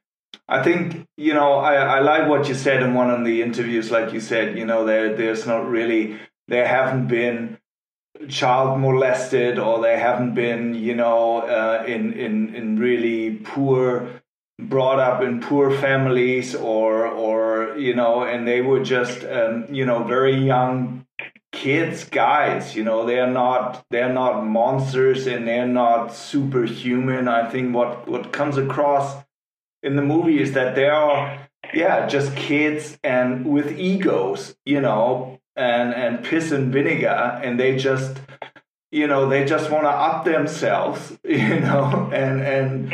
I 0.50 0.64
think, 0.64 1.06
you 1.18 1.34
know, 1.34 1.56
I, 1.56 1.74
I 1.74 2.00
like 2.00 2.30
what 2.30 2.48
you 2.48 2.56
said 2.56 2.82
in 2.82 2.94
one 2.94 3.10
of 3.10 3.26
the 3.26 3.42
interviews, 3.42 3.92
like 3.92 4.14
you 4.14 4.22
said, 4.22 4.58
you 4.58 4.66
know, 4.66 4.86
there 4.86 5.14
there's 5.16 5.46
not 5.46 5.68
really 5.68 6.20
there 6.48 6.68
haven't 6.68 7.08
been 7.08 7.58
child 8.30 8.80
molested 8.80 9.60
or 9.60 9.82
they 9.82 9.98
haven't 10.00 10.34
been 10.34 10.74
you 10.74 10.96
know 10.96 11.42
uh, 11.42 11.84
in 11.88 12.14
in 12.14 12.56
in 12.56 12.80
really 12.80 13.36
poor 13.44 14.22
brought 14.60 15.00
up 15.00 15.22
in 15.22 15.40
poor 15.40 15.70
families 15.70 16.56
or 16.56 17.06
or 17.06 17.78
you 17.78 17.94
know 17.94 18.24
and 18.24 18.48
they 18.48 18.62
were 18.62 18.84
just 18.84 19.24
um, 19.26 19.68
you 19.70 19.86
know 19.86 20.04
very 20.04 20.36
young 20.36 21.06
kids 21.58 22.04
guys 22.04 22.76
you 22.76 22.84
know 22.84 23.04
they're 23.06 23.32
not 23.44 23.84
they're 23.90 24.14
not 24.14 24.46
monsters 24.46 25.26
and 25.26 25.48
they're 25.48 25.68
not 25.68 26.14
superhuman. 26.14 27.28
I 27.28 27.50
think 27.50 27.74
what 27.74 28.08
what 28.08 28.32
comes 28.32 28.58
across 28.58 29.24
in 29.82 29.96
the 29.96 30.04
movie 30.04 30.40
is 30.40 30.52
that 30.54 30.76
they 30.76 30.88
are 30.88 31.50
yeah 31.74 32.08
just 32.08 32.36
kids 32.36 33.00
and 33.04 33.46
with 33.46 33.78
egos 33.80 34.56
you 34.66 34.80
know 34.80 35.40
and 35.56 35.96
and 35.96 36.24
piss 36.24 36.52
and 36.52 36.72
vinegar 36.72 37.42
and 37.44 37.60
they 37.60 37.76
just 37.76 38.20
you 38.92 39.08
know 39.08 39.28
they 39.28 39.44
just 39.44 39.72
want 39.72 39.86
to 39.86 39.90
up 39.90 40.26
themselves 40.26 41.18
you 41.24 41.60
know 41.60 42.10
and 42.14 42.42
and 42.42 42.94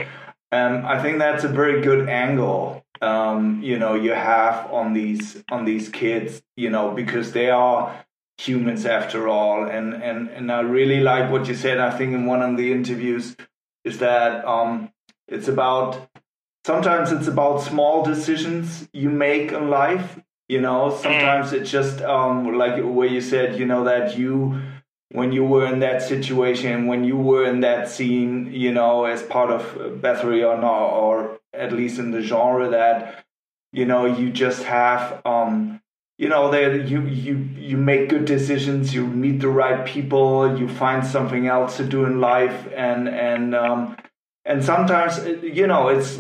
um, 0.54 0.86
i 0.86 1.02
think 1.02 1.20
that's 1.20 1.44
a 1.44 1.50
very 1.50 1.82
good 1.82 2.08
angle 2.08 2.84
um, 3.02 3.62
you 3.62 3.78
know 3.78 3.96
you 3.96 4.12
have 4.12 4.72
on 4.72 4.94
these 4.94 5.44
on 5.52 5.66
these 5.66 5.90
kids 5.90 6.42
you 6.56 6.70
know 6.70 6.92
because 6.92 7.34
they 7.34 7.50
are 7.50 8.06
humans 8.38 8.86
after 8.86 9.28
all. 9.28 9.66
And 9.66 9.94
and 9.94 10.30
and 10.30 10.52
i 10.52 10.62
really 10.62 11.00
like 11.00 11.32
what 11.32 11.48
you 11.48 11.56
said 11.56 11.80
i 11.80 11.96
think 11.98 12.14
in 12.14 12.26
one 12.26 12.42
of 12.42 12.58
the 12.58 12.72
interviews 12.72 13.36
is 13.84 14.00
that 14.00 14.46
um 14.46 14.92
it's 15.28 15.48
about 15.48 16.10
sometimes 16.66 17.12
it's 17.12 17.28
about 17.28 17.62
small 17.62 18.04
decisions 18.04 18.88
you 18.94 19.10
make 19.10 19.52
in 19.52 19.70
life 19.70 20.20
you 20.50 20.60
know? 20.62 20.92
Sometimes 21.02 21.54
it's 21.54 21.72
just 21.72 22.02
um 22.02 22.58
like 22.58 22.82
where 22.84 23.08
you 23.08 23.22
said 23.22 23.58
you 23.60 23.66
know 23.66 23.84
that 23.86 24.18
you 24.18 24.62
when 25.10 25.32
you 25.32 25.44
were 25.44 25.66
in 25.66 25.80
that 25.80 26.02
situation 26.02 26.88
when 26.88 27.04
you 27.04 27.18
were 27.18 27.46
in 27.46 27.62
that 27.62 27.88
scene 27.90 28.52
you 28.52 28.72
know 28.72 29.06
as 29.06 29.22
part 29.24 29.52
of 29.52 29.62
Bathory 30.02 30.44
or 30.48 30.60
not 30.60 30.90
or 30.90 31.40
at 31.54 31.72
least 31.72 32.00
in 32.00 32.12
the 32.12 32.22
genre 32.22 32.70
that 32.70 33.26
you 33.72 33.86
know 33.86 34.06
you 34.06 34.32
just 34.32 34.64
have 34.64 35.22
um 35.26 35.82
you 36.24 36.30
know 36.30 36.46
that 36.56 36.88
you 36.92 37.02
you 37.28 37.36
you 37.70 37.78
make 37.92 38.04
good 38.14 38.26
decisions 38.36 38.94
you 38.98 39.04
meet 39.24 39.38
the 39.46 39.50
right 39.64 39.82
people 39.96 40.58
you 40.60 40.68
find 40.84 41.06
something 41.16 41.48
else 41.56 41.76
to 41.80 41.84
do 41.96 42.06
in 42.06 42.16
life 42.22 42.58
and 42.88 43.10
and 43.10 43.54
um 43.66 43.82
and 44.46 44.64
sometimes 44.72 45.14
you 45.60 45.68
know 45.72 45.84
it's 45.96 46.12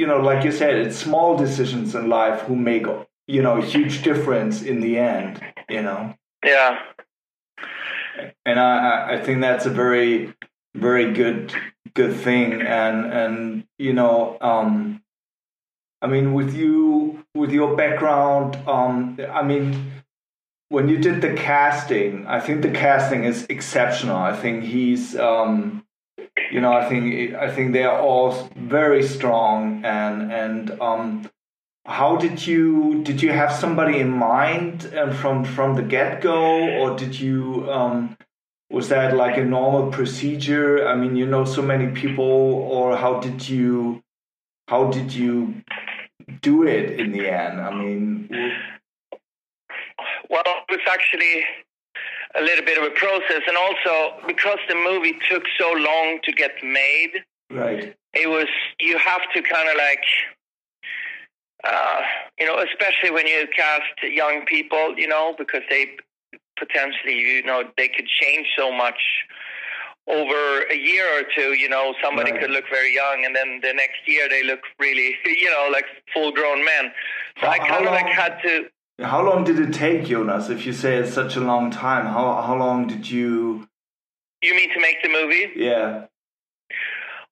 you 0.00 0.06
know 0.10 0.18
like 0.28 0.44
you 0.44 0.52
said 0.60 0.76
it's 0.76 0.96
small 1.08 1.36
decisions 1.36 1.94
in 1.98 2.08
life 2.08 2.38
who 2.46 2.54
make 2.54 2.86
you 3.26 3.42
know 3.42 3.56
a 3.62 3.66
huge 3.74 4.02
difference 4.10 4.62
in 4.62 4.80
the 4.86 4.92
end 5.14 5.32
you 5.76 5.82
know 5.82 6.00
Yeah. 6.44 6.78
and 8.46 8.58
I, 8.60 8.70
I- 8.90 9.04
I 9.14 9.16
think 9.24 9.40
that's 9.40 9.66
a 9.66 9.74
very 9.84 10.32
very 10.74 11.12
good 11.12 11.52
good 11.94 12.14
thing 12.26 12.62
and 12.62 12.96
and 13.20 13.64
you 13.86 13.92
know 13.92 14.14
um 14.40 15.02
I 16.02 16.06
mean 16.06 16.32
with 16.32 16.54
you 16.54 17.24
with 17.34 17.52
your 17.52 17.76
background 17.76 18.56
um 18.68 19.18
I 19.30 19.42
mean 19.42 19.92
when 20.68 20.88
you 20.88 20.98
did 20.98 21.20
the 21.20 21.34
casting 21.34 22.26
I 22.26 22.40
think 22.40 22.62
the 22.62 22.70
casting 22.70 23.24
is 23.24 23.46
exceptional. 23.48 24.16
I 24.16 24.34
think 24.34 24.64
he's 24.64 25.16
um 25.16 25.84
you 26.50 26.60
know 26.60 26.72
I 26.72 26.88
think 26.88 27.34
I 27.34 27.50
think 27.54 27.72
they 27.72 27.84
are 27.84 28.00
all 28.00 28.48
very 28.56 29.02
strong 29.02 29.84
and 29.84 30.32
and 30.32 30.70
um 30.80 31.28
how 31.86 32.16
did 32.16 32.46
you 32.46 33.02
did 33.02 33.20
you 33.22 33.32
have 33.32 33.52
somebody 33.52 33.98
in 33.98 34.10
mind 34.10 34.92
um, 34.96 35.12
from 35.12 35.44
from 35.44 35.74
the 35.76 35.82
get 35.82 36.20
go 36.20 36.68
or 36.78 36.96
did 36.96 37.18
you 37.18 37.70
um 37.70 38.16
was 38.70 38.88
that 38.88 39.16
like 39.16 39.36
a 39.36 39.44
normal 39.44 39.90
procedure? 39.90 40.86
I 40.86 40.94
mean 40.94 41.16
you 41.16 41.26
know 41.26 41.44
so 41.44 41.62
many 41.62 41.88
people 41.92 42.24
or 42.24 42.96
how 42.96 43.18
did 43.20 43.48
you 43.48 44.02
how 44.68 44.90
did 44.90 45.12
you 45.12 45.62
do 46.40 46.66
it 46.66 46.98
in 46.98 47.12
the 47.12 47.28
end? 47.28 47.60
I 47.60 47.72
mean 47.72 48.28
Well, 50.30 50.42
it 50.46 50.70
was 50.70 50.80
actually 50.88 51.44
a 52.36 52.42
little 52.42 52.64
bit 52.64 52.78
of 52.78 52.84
a 52.84 52.90
process, 52.90 53.42
and 53.46 53.56
also 53.56 54.26
because 54.26 54.58
the 54.68 54.74
movie 54.74 55.18
took 55.28 55.42
so 55.58 55.72
long 55.72 56.20
to 56.24 56.32
get 56.32 56.52
made, 56.62 57.24
right. 57.50 57.96
it 58.14 58.28
was 58.28 58.46
you 58.78 58.96
have 58.98 59.22
to 59.34 59.42
kind 59.42 59.68
of 59.68 59.76
like 59.76 60.04
uh, 61.64 62.00
you 62.38 62.46
know 62.46 62.58
especially 62.58 63.10
when 63.10 63.26
you 63.26 63.46
cast 63.54 64.02
young 64.02 64.44
people 64.46 64.94
you 64.96 65.08
know 65.08 65.34
because 65.36 65.62
they 65.68 65.96
potentially 66.58 67.18
you 67.18 67.42
know 67.42 67.64
they 67.76 67.88
could 67.88 68.06
change 68.06 68.46
so 68.56 68.70
much 68.70 69.00
over 70.18 70.62
a 70.70 70.76
year 70.76 71.06
or 71.18 71.22
two 71.36 71.50
you 71.62 71.68
know 71.68 71.94
somebody 72.02 72.32
Right. 72.32 72.40
could 72.40 72.50
look 72.50 72.64
very 72.70 72.92
young 72.94 73.24
and 73.24 73.34
then 73.34 73.60
the 73.62 73.72
next 73.72 74.00
year 74.06 74.28
they 74.28 74.42
look 74.42 74.60
really 74.78 75.14
you 75.24 75.50
know 75.50 75.68
like 75.72 75.86
full 76.12 76.32
grown 76.32 76.64
men. 76.64 76.84
So 77.40 77.46
How- 77.46 77.52
i 77.52 77.58
kind 77.58 77.86
of 77.86 77.92
like 77.92 78.06
had 78.06 78.34
to 78.44 78.52
how 79.12 79.22
long 79.22 79.44
did 79.44 79.58
it 79.58 79.72
take 79.72 80.04
jonas 80.04 80.50
if 80.50 80.66
you 80.66 80.72
say 80.74 80.96
it's 80.96 81.14
such 81.14 81.34
a 81.36 81.40
long 81.40 81.70
time? 81.70 82.04
How 82.04 82.42
how 82.46 82.54
long 82.64 82.86
did 82.86 83.10
you 83.10 83.66
you 84.42 84.52
mean 84.54 84.70
to 84.74 84.80
make 84.80 84.98
the 85.02 85.08
movie? 85.08 85.46
Yeah. 85.56 86.04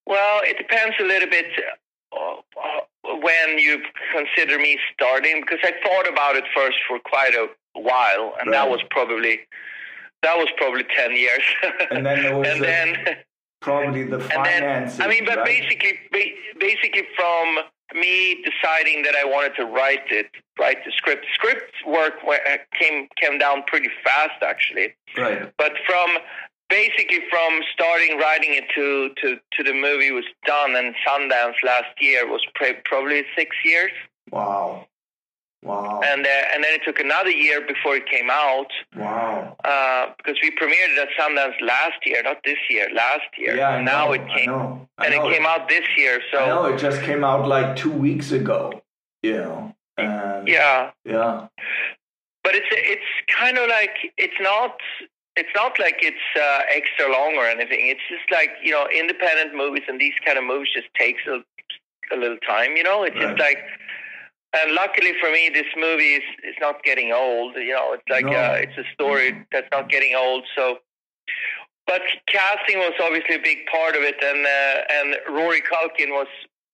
Well, 0.07 0.41
it 0.45 0.57
depends 0.57 0.97
a 1.01 1.05
little 1.05 1.29
bit 1.29 1.47
uh, 2.13 2.17
uh, 2.17 3.17
when 3.21 3.59
you 3.59 3.83
consider 4.17 4.59
me 4.59 4.79
starting, 4.95 5.43
because 5.43 5.59
I 5.63 5.73
thought 5.85 6.09
about 6.09 6.37
it 6.37 6.45
first 6.57 6.79
for 6.89 6.99
quite 6.99 7.35
a 7.35 7.47
while, 7.75 8.35
and 8.41 8.53
that 8.55 8.69
was 8.71 8.81
probably 8.91 9.41
that 10.23 10.37
was 10.37 10.49
probably 10.57 10.85
ten 10.97 11.13
years. 11.17 11.43
And 11.91 12.05
then 12.05 12.23
there 12.23 12.37
was 12.37 12.49
and 12.49 12.61
the 12.61 12.67
then 12.67 13.17
probably 13.61 14.05
the 14.05 14.19
and 14.19 14.45
then 14.45 14.63
finances 14.63 15.01
I 15.01 15.09
mean, 15.09 15.25
but 15.25 15.39
right? 15.39 15.47
basically, 15.47 15.99
basically 16.59 17.03
from 17.17 17.59
me 17.95 18.45
deciding 18.45 19.03
that 19.03 19.15
I 19.15 19.25
wanted 19.25 19.55
to 19.57 19.65
write 19.65 20.11
it, 20.11 20.27
write 20.59 20.85
the 20.85 20.93
script. 20.93 21.25
Script 21.35 21.73
work 21.87 22.15
uh, 22.27 22.57
came 22.79 23.09
came 23.21 23.39
down 23.39 23.63
pretty 23.67 23.89
fast, 24.05 24.43
actually 24.43 24.95
right 25.17 25.53
but 25.57 25.73
from 25.87 26.19
basically 26.69 27.21
from 27.31 27.61
starting 27.73 28.19
writing 28.19 28.55
it 28.55 28.65
to 28.75 29.11
to 29.21 29.39
to 29.53 29.63
the 29.63 29.73
movie 29.73 30.11
was 30.11 30.25
done 30.47 30.77
and 30.77 30.95
Sundance 31.07 31.55
last 31.65 31.89
year 32.01 32.27
was 32.31 32.45
pre- 32.55 32.77
probably 32.85 33.25
six 33.37 33.57
years. 33.65 33.93
wow 34.31 34.87
Wow. 35.63 36.01
And 36.05 36.25
uh, 36.25 36.55
and 36.55 36.63
then 36.63 36.73
it 36.73 36.83
took 36.85 37.01
another 37.01 37.31
year 37.31 37.61
before 37.61 37.97
it 37.97 38.07
came 38.09 38.31
out 38.31 38.69
wow. 38.97 39.57
uh, 39.65 40.13
because 40.17 40.39
we 40.41 40.51
premiered 40.53 40.97
it 40.97 40.99
at 40.99 41.09
Sundance 41.19 41.61
last 41.61 41.99
year, 42.07 42.23
not 42.23 42.39
this 42.45 42.59
year, 42.71 42.89
last 42.95 43.27
year. 43.37 43.57
Yeah, 43.57 43.71
I 43.71 43.77
and 43.77 43.85
now 43.85 44.07
know, 44.07 44.13
it 44.13 44.21
I 44.21 44.37
came, 44.39 44.47
know, 44.51 44.89
I 44.99 45.07
and 45.07 45.15
know 45.17 45.29
it 45.29 45.33
came 45.35 45.47
out 45.47 45.69
this 45.69 45.85
year. 45.97 46.21
So 46.33 46.39
I 46.39 46.47
know 46.47 46.65
it 46.67 46.79
just 46.79 47.03
came 47.03 47.25
out 47.25 47.49
like 47.49 47.75
two 47.75 47.91
weeks 47.93 48.31
ago. 48.31 48.83
You 49.23 49.39
know. 49.39 49.75
And 49.97 50.47
yeah, 50.47 50.93
Yeah. 51.05 51.49
but 52.45 52.55
it's 52.55 52.69
it's 52.71 53.11
kind 53.37 53.59
of 53.59 53.69
like 53.69 53.97
it's 54.17 54.41
not 54.41 54.77
it's 55.35 55.51
not 55.57 55.77
like 55.81 55.97
it's 56.03 56.27
uh, 56.41 56.61
extra 56.73 57.11
long 57.11 57.35
or 57.35 57.47
anything. 57.47 57.81
It's 57.83 58.07
just 58.09 58.31
like 58.31 58.51
you 58.63 58.71
know, 58.71 58.87
independent 58.97 59.57
movies 59.57 59.83
and 59.89 60.01
these 60.01 60.15
kind 60.25 60.39
of 60.39 60.45
movies 60.45 60.69
just 60.73 60.87
takes 60.95 61.23
a, 61.27 61.43
a 62.15 62.17
little 62.17 62.39
time. 62.47 62.77
You 62.77 62.85
know, 62.85 63.03
it's 63.03 63.17
just 63.17 63.41
like. 63.41 63.59
And 64.55 64.73
luckily 64.73 65.13
for 65.21 65.31
me, 65.31 65.51
this 65.53 65.67
movie 65.77 66.15
is, 66.15 66.23
is 66.43 66.55
not 66.61 66.83
getting 66.83 67.13
old. 67.13 67.55
You 67.57 67.73
know, 67.75 67.93
it's 67.93 68.09
like 68.09 68.25
No. 68.25 68.33
uh, 68.33 68.57
it's 68.59 68.77
a 68.79 68.85
story 68.95 69.45
that's 69.53 69.69
not 69.73 69.91
getting 69.91 70.15
old. 70.15 70.45
So, 70.57 70.79
but 71.87 72.01
casting 72.27 72.79
was 72.79 72.93
obviously 73.03 73.35
a 73.37 73.43
big 73.43 73.59
part 73.71 73.95
of 73.95 74.03
it, 74.03 74.17
and 74.23 74.47
uh, 74.47 74.83
and 74.97 75.37
Rory 75.37 75.61
Culkin 75.61 76.11
was 76.11 76.29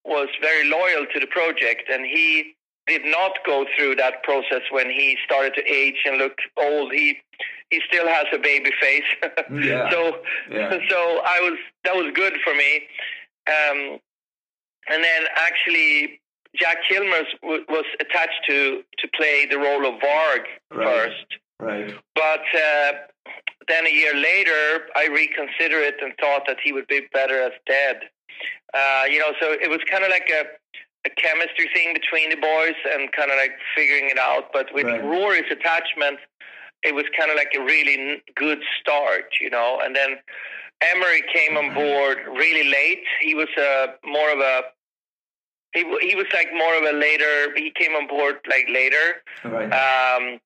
was 0.04 0.28
very 0.40 0.68
loyal 0.68 1.06
to 1.12 1.18
the 1.20 1.26
project, 1.26 1.84
and 1.90 2.04
he 2.04 2.54
did 2.86 3.02
not 3.06 3.32
go 3.46 3.64
through 3.76 3.96
that 3.96 4.22
process 4.22 4.60
when 4.70 4.88
he 4.90 5.16
started 5.24 5.54
to 5.54 5.64
age 5.66 5.96
and 6.04 6.18
look 6.18 6.38
old. 6.56 6.92
He 6.92 7.18
he 7.70 7.80
still 7.88 8.06
has 8.06 8.26
a 8.32 8.38
baby 8.38 8.70
face. 8.80 9.04
Yeah. 9.50 9.90
so 9.90 10.18
Yeah. 10.50 10.70
so 10.88 11.22
I 11.24 11.40
was 11.40 11.58
that 11.84 11.94
was 11.96 12.12
good 12.14 12.34
for 12.44 12.54
me. 12.54 12.82
Um, 13.48 13.98
and 14.88 15.02
then 15.02 15.22
actually 15.36 16.20
Jack 16.56 16.78
Kilmer 16.88 17.22
w- 17.42 17.64
was 17.68 17.84
attached 18.00 18.40
to 18.48 18.82
to 18.98 19.08
play 19.16 19.46
the 19.50 19.58
role 19.58 19.86
of 19.86 20.00
Varg 20.00 20.44
Right. 20.70 20.86
first. 20.86 21.26
Right. 21.60 21.94
But 22.14 22.44
uh, 22.54 22.92
then 23.68 23.86
a 23.86 23.90
year 23.90 24.14
later, 24.14 24.86
I 24.96 25.06
reconsidered 25.08 25.82
it 25.84 25.96
and 26.02 26.12
thought 26.20 26.42
that 26.46 26.58
he 26.62 26.72
would 26.72 26.86
be 26.88 27.02
better 27.12 27.40
as 27.40 27.52
dead. 27.66 28.00
Uh, 28.74 29.04
you 29.08 29.18
know, 29.18 29.32
so 29.40 29.52
it 29.52 29.70
was 29.70 29.78
kind 29.90 30.02
of 30.04 30.10
like 30.10 30.28
a, 30.30 30.42
a 31.06 31.10
chemistry 31.10 31.68
thing 31.72 31.94
between 31.94 32.30
the 32.30 32.36
boys 32.36 32.74
and 32.92 33.10
kind 33.12 33.30
of 33.30 33.36
like 33.38 33.52
figuring 33.76 34.10
it 34.10 34.18
out. 34.18 34.52
But 34.52 34.66
with 34.74 34.84
Right. 34.86 35.02
Rory's 35.02 35.50
attachment, 35.50 36.18
it 36.82 36.94
was 36.94 37.04
kind 37.16 37.30
of 37.30 37.36
like 37.36 37.52
a 37.56 37.60
really 37.62 37.94
n- 37.98 38.20
good 38.34 38.58
start, 38.80 39.26
you 39.40 39.48
know. 39.48 39.80
And 39.82 39.94
then 39.96 40.16
Emory 40.82 41.22
came 41.32 41.56
on 41.56 41.72
board 41.72 42.18
really 42.28 42.68
late. 42.68 43.04
He 43.22 43.34
was 43.34 43.48
uh, 43.56 43.86
more 44.04 44.30
of 44.30 44.40
a 44.40 44.62
he, 45.74 45.80
he 46.08 46.14
was 46.14 46.26
like 46.32 46.48
more 46.54 46.74
of 46.76 46.84
a 46.84 46.92
later. 46.96 47.52
He 47.56 47.70
came 47.70 47.92
on 47.92 48.06
board 48.06 48.36
like 48.48 48.66
later, 48.70 49.22
Right. 49.44 49.70
um, 49.72 50.40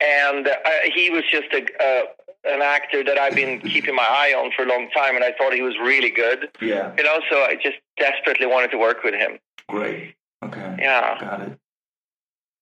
and 0.00 0.46
uh, 0.46 0.54
he 0.94 1.10
was 1.10 1.24
just 1.30 1.52
a, 1.52 1.66
a 1.80 2.04
an 2.46 2.60
actor 2.62 3.02
that 3.02 3.18
I've 3.18 3.34
been 3.34 3.58
keeping 3.72 3.94
my 3.94 4.06
eye 4.06 4.34
on 4.36 4.52
for 4.54 4.64
a 4.64 4.68
long 4.68 4.90
time, 4.90 5.16
and 5.16 5.24
I 5.24 5.32
thought 5.32 5.52
he 5.54 5.62
was 5.62 5.74
really 5.78 6.10
good. 6.10 6.50
yeah. 6.60 6.92
You 6.98 7.04
know, 7.04 7.20
so 7.30 7.36
I 7.42 7.54
just 7.54 7.76
desperately 7.98 8.46
wanted 8.46 8.70
to 8.72 8.78
work 8.78 9.02
with 9.02 9.14
him. 9.14 9.38
Great. 9.68 10.14
Okay. 10.44 10.76
Yeah, 10.78 11.18
Got 11.20 11.40
it. 11.42 11.58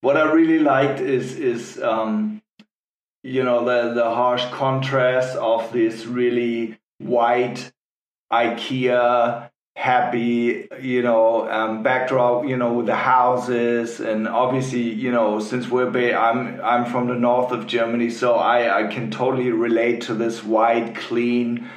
What 0.02 0.16
I 0.16 0.30
really 0.32 0.58
liked 0.60 1.00
is 1.00 1.36
is 1.36 1.80
um, 1.82 2.42
you 3.24 3.42
know 3.42 3.64
the 3.64 3.94
the 3.94 4.04
harsh 4.14 4.44
contrast 4.50 5.36
of 5.36 5.72
this 5.72 6.06
really 6.06 6.78
white 6.98 7.72
IKEA 8.32 9.50
happy 9.74 10.68
you 10.80 11.02
know 11.02 11.50
um, 11.50 11.82
backdrop 11.82 12.44
you 12.44 12.56
know 12.56 12.74
with 12.74 12.86
the 12.86 12.94
houses 12.94 14.00
and 14.00 14.28
obviously 14.28 14.82
you 14.82 15.10
know 15.10 15.40
since 15.40 15.68
we're 15.68 15.90
ba- 15.90 16.14
I'm 16.14 16.60
I'm 16.62 16.84
from 16.84 17.08
the 17.08 17.14
north 17.14 17.52
of 17.52 17.66
Germany 17.66 18.10
so 18.10 18.34
I 18.34 18.84
I 18.84 18.92
can 18.92 19.10
totally 19.10 19.50
relate 19.50 20.02
to 20.02 20.14
this 20.14 20.44
white 20.44 20.94
clean 20.94 21.70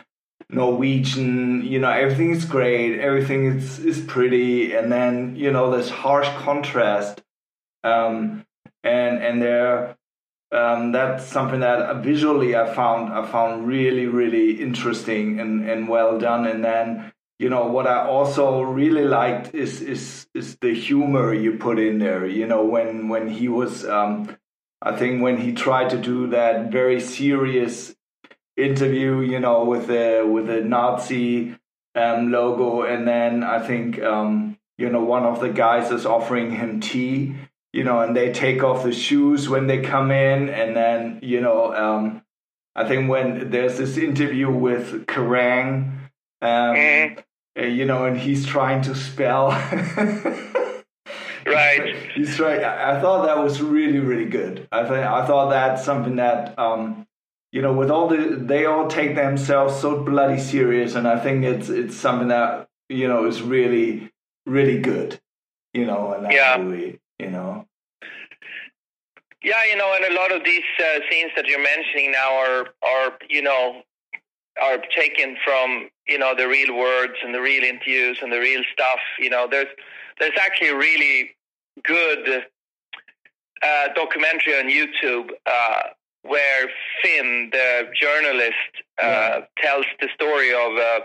Norwegian, 0.47 1.65
you 1.65 1.79
know, 1.79 1.89
everything 1.89 2.29
is 2.29 2.45
great, 2.45 2.99
everything 2.99 3.47
is, 3.47 3.79
is 3.79 3.99
pretty, 3.99 4.73
and 4.75 4.91
then, 4.91 5.35
you 5.35 5.51
know, 5.51 5.75
this 5.75 5.89
harsh 5.89 6.29
contrast. 6.37 7.23
Um, 7.83 8.45
and 8.83 9.23
and 9.23 9.41
there 9.41 9.97
um, 10.51 10.91
that's 10.91 11.25
something 11.25 11.59
that 11.59 12.03
visually 12.03 12.55
I 12.55 12.73
found 12.73 13.11
I 13.11 13.25
found 13.25 13.67
really, 13.67 14.05
really 14.05 14.61
interesting 14.61 15.39
and, 15.39 15.67
and 15.67 15.89
well 15.89 16.19
done. 16.19 16.45
And 16.45 16.63
then, 16.63 17.11
you 17.39 17.49
know, 17.49 17.67
what 17.67 17.85
I 17.87 18.07
also 18.07 18.61
really 18.61 19.05
liked 19.05 19.53
is 19.53 19.81
is 19.81 20.27
is 20.33 20.57
the 20.61 20.73
humor 20.73 21.33
you 21.33 21.57
put 21.57 21.79
in 21.79 21.99
there. 21.99 22.25
You 22.25 22.47
know, 22.47 22.63
when 22.63 23.09
when 23.09 23.27
he 23.27 23.47
was 23.47 23.85
um 23.85 24.35
I 24.81 24.95
think 24.95 25.21
when 25.21 25.37
he 25.37 25.53
tried 25.53 25.89
to 25.89 25.97
do 25.97 26.27
that 26.27 26.71
very 26.71 26.99
serious 26.99 27.95
interview, 28.55 29.21
you 29.21 29.39
know, 29.39 29.65
with 29.65 29.87
the 29.87 30.27
with 30.29 30.47
the 30.47 30.61
Nazi 30.61 31.55
um, 31.95 32.31
logo, 32.31 32.83
and 32.83 33.07
then 33.07 33.43
I 33.43 33.65
think 33.65 34.01
um, 34.01 34.57
you 34.77 34.89
know 34.89 35.03
one 35.03 35.23
of 35.23 35.39
the 35.39 35.49
guys 35.49 35.91
is 35.91 36.05
offering 36.05 36.51
him 36.51 36.79
tea, 36.79 37.35
you 37.73 37.83
know, 37.83 37.99
and 37.99 38.15
they 38.15 38.31
take 38.31 38.63
off 38.63 38.83
the 38.83 38.93
shoes 38.93 39.49
when 39.49 39.67
they 39.67 39.81
come 39.81 40.11
in, 40.11 40.49
and 40.49 40.75
then 40.75 41.19
you 41.23 41.41
know, 41.41 41.73
um, 41.73 42.21
I 42.75 42.87
think 42.87 43.09
when 43.09 43.49
there's 43.49 43.77
this 43.77 43.97
interview 43.97 44.51
with 44.51 45.07
Kerrang, 45.07 45.94
um, 46.45 47.17
uh, 47.57 47.63
you 47.63 47.85
know, 47.85 48.05
and 48.05 48.17
he's 48.17 48.45
trying 48.45 48.81
to 48.83 48.95
spell. 48.95 49.51
Right. 51.45 51.95
He's 52.15 52.35
trying. 52.35 52.63
I 52.63 52.99
thought 52.99 53.25
that 53.27 53.37
was 53.37 53.61
really, 53.61 53.99
really 53.99 54.25
good. 54.25 54.67
I 54.71 54.81
think 54.81 55.05
I 55.05 55.27
thought 55.27 55.49
that's 55.51 55.85
something 55.85 56.15
that 56.15 56.57
um, 56.57 57.05
you 57.51 57.61
know, 57.61 57.71
with 57.73 57.91
all 57.91 58.07
the 58.07 58.35
they 58.41 58.65
all 58.65 58.87
take 58.87 59.15
themselves 59.15 59.79
so 59.79 60.01
bloody 60.03 60.39
serious, 60.39 60.95
and 60.95 61.07
I 61.07 61.19
think 61.19 61.43
it's 61.45 61.69
it's 61.69 61.95
something 61.95 62.29
that 62.29 62.67
you 62.89 63.07
know 63.07 63.25
is 63.27 63.41
really, 63.43 64.11
really 64.47 64.79
good. 64.79 65.19
You 65.73 65.85
know, 65.85 66.19
that 66.19 66.31
Yeah. 66.33 66.57
movie. 66.57 66.99
You 67.19 67.29
know. 67.29 67.67
Yeah, 69.43 69.63
you 69.69 69.77
know, 69.77 69.95
and 69.95 70.11
a 70.11 70.19
lot 70.19 70.31
of 70.31 70.43
these 70.43 70.63
uh, 70.79 70.99
scenes 71.09 71.31
that 71.35 71.45
you're 71.45 71.61
mentioning 71.61 72.11
now 72.11 72.33
are 72.37 72.67
are 72.81 73.19
you 73.29 73.43
know 73.43 73.83
are 74.59 74.79
taken 74.97 75.37
from 75.45 75.89
you 76.07 76.17
know 76.17 76.35
the 76.35 76.47
real 76.47 76.75
words 76.75 77.13
and 77.23 77.33
the 77.33 77.41
real 77.41 77.63
interviews 77.63 78.19
and 78.21 78.31
the 78.31 78.39
real 78.39 78.61
stuff. 78.73 78.99
You 79.19 79.29
know, 79.29 79.47
there's 79.49 79.67
there's 80.19 80.37
actually 80.41 80.69
a 80.69 80.77
really 80.77 81.35
good 81.83 82.45
uh, 83.63 83.87
documentary 83.95 84.53
on 84.57 84.65
YouTube 84.65 85.29
uh, 85.45 85.81
where 86.23 86.69
Finn, 87.03 87.49
the 87.51 87.87
journalist, 87.99 88.55
uh, 89.01 89.05
Yeah. 89.05 89.39
tells 89.57 89.85
the 90.01 90.09
story 90.13 90.51
of 90.53 90.77
uh, 90.77 90.99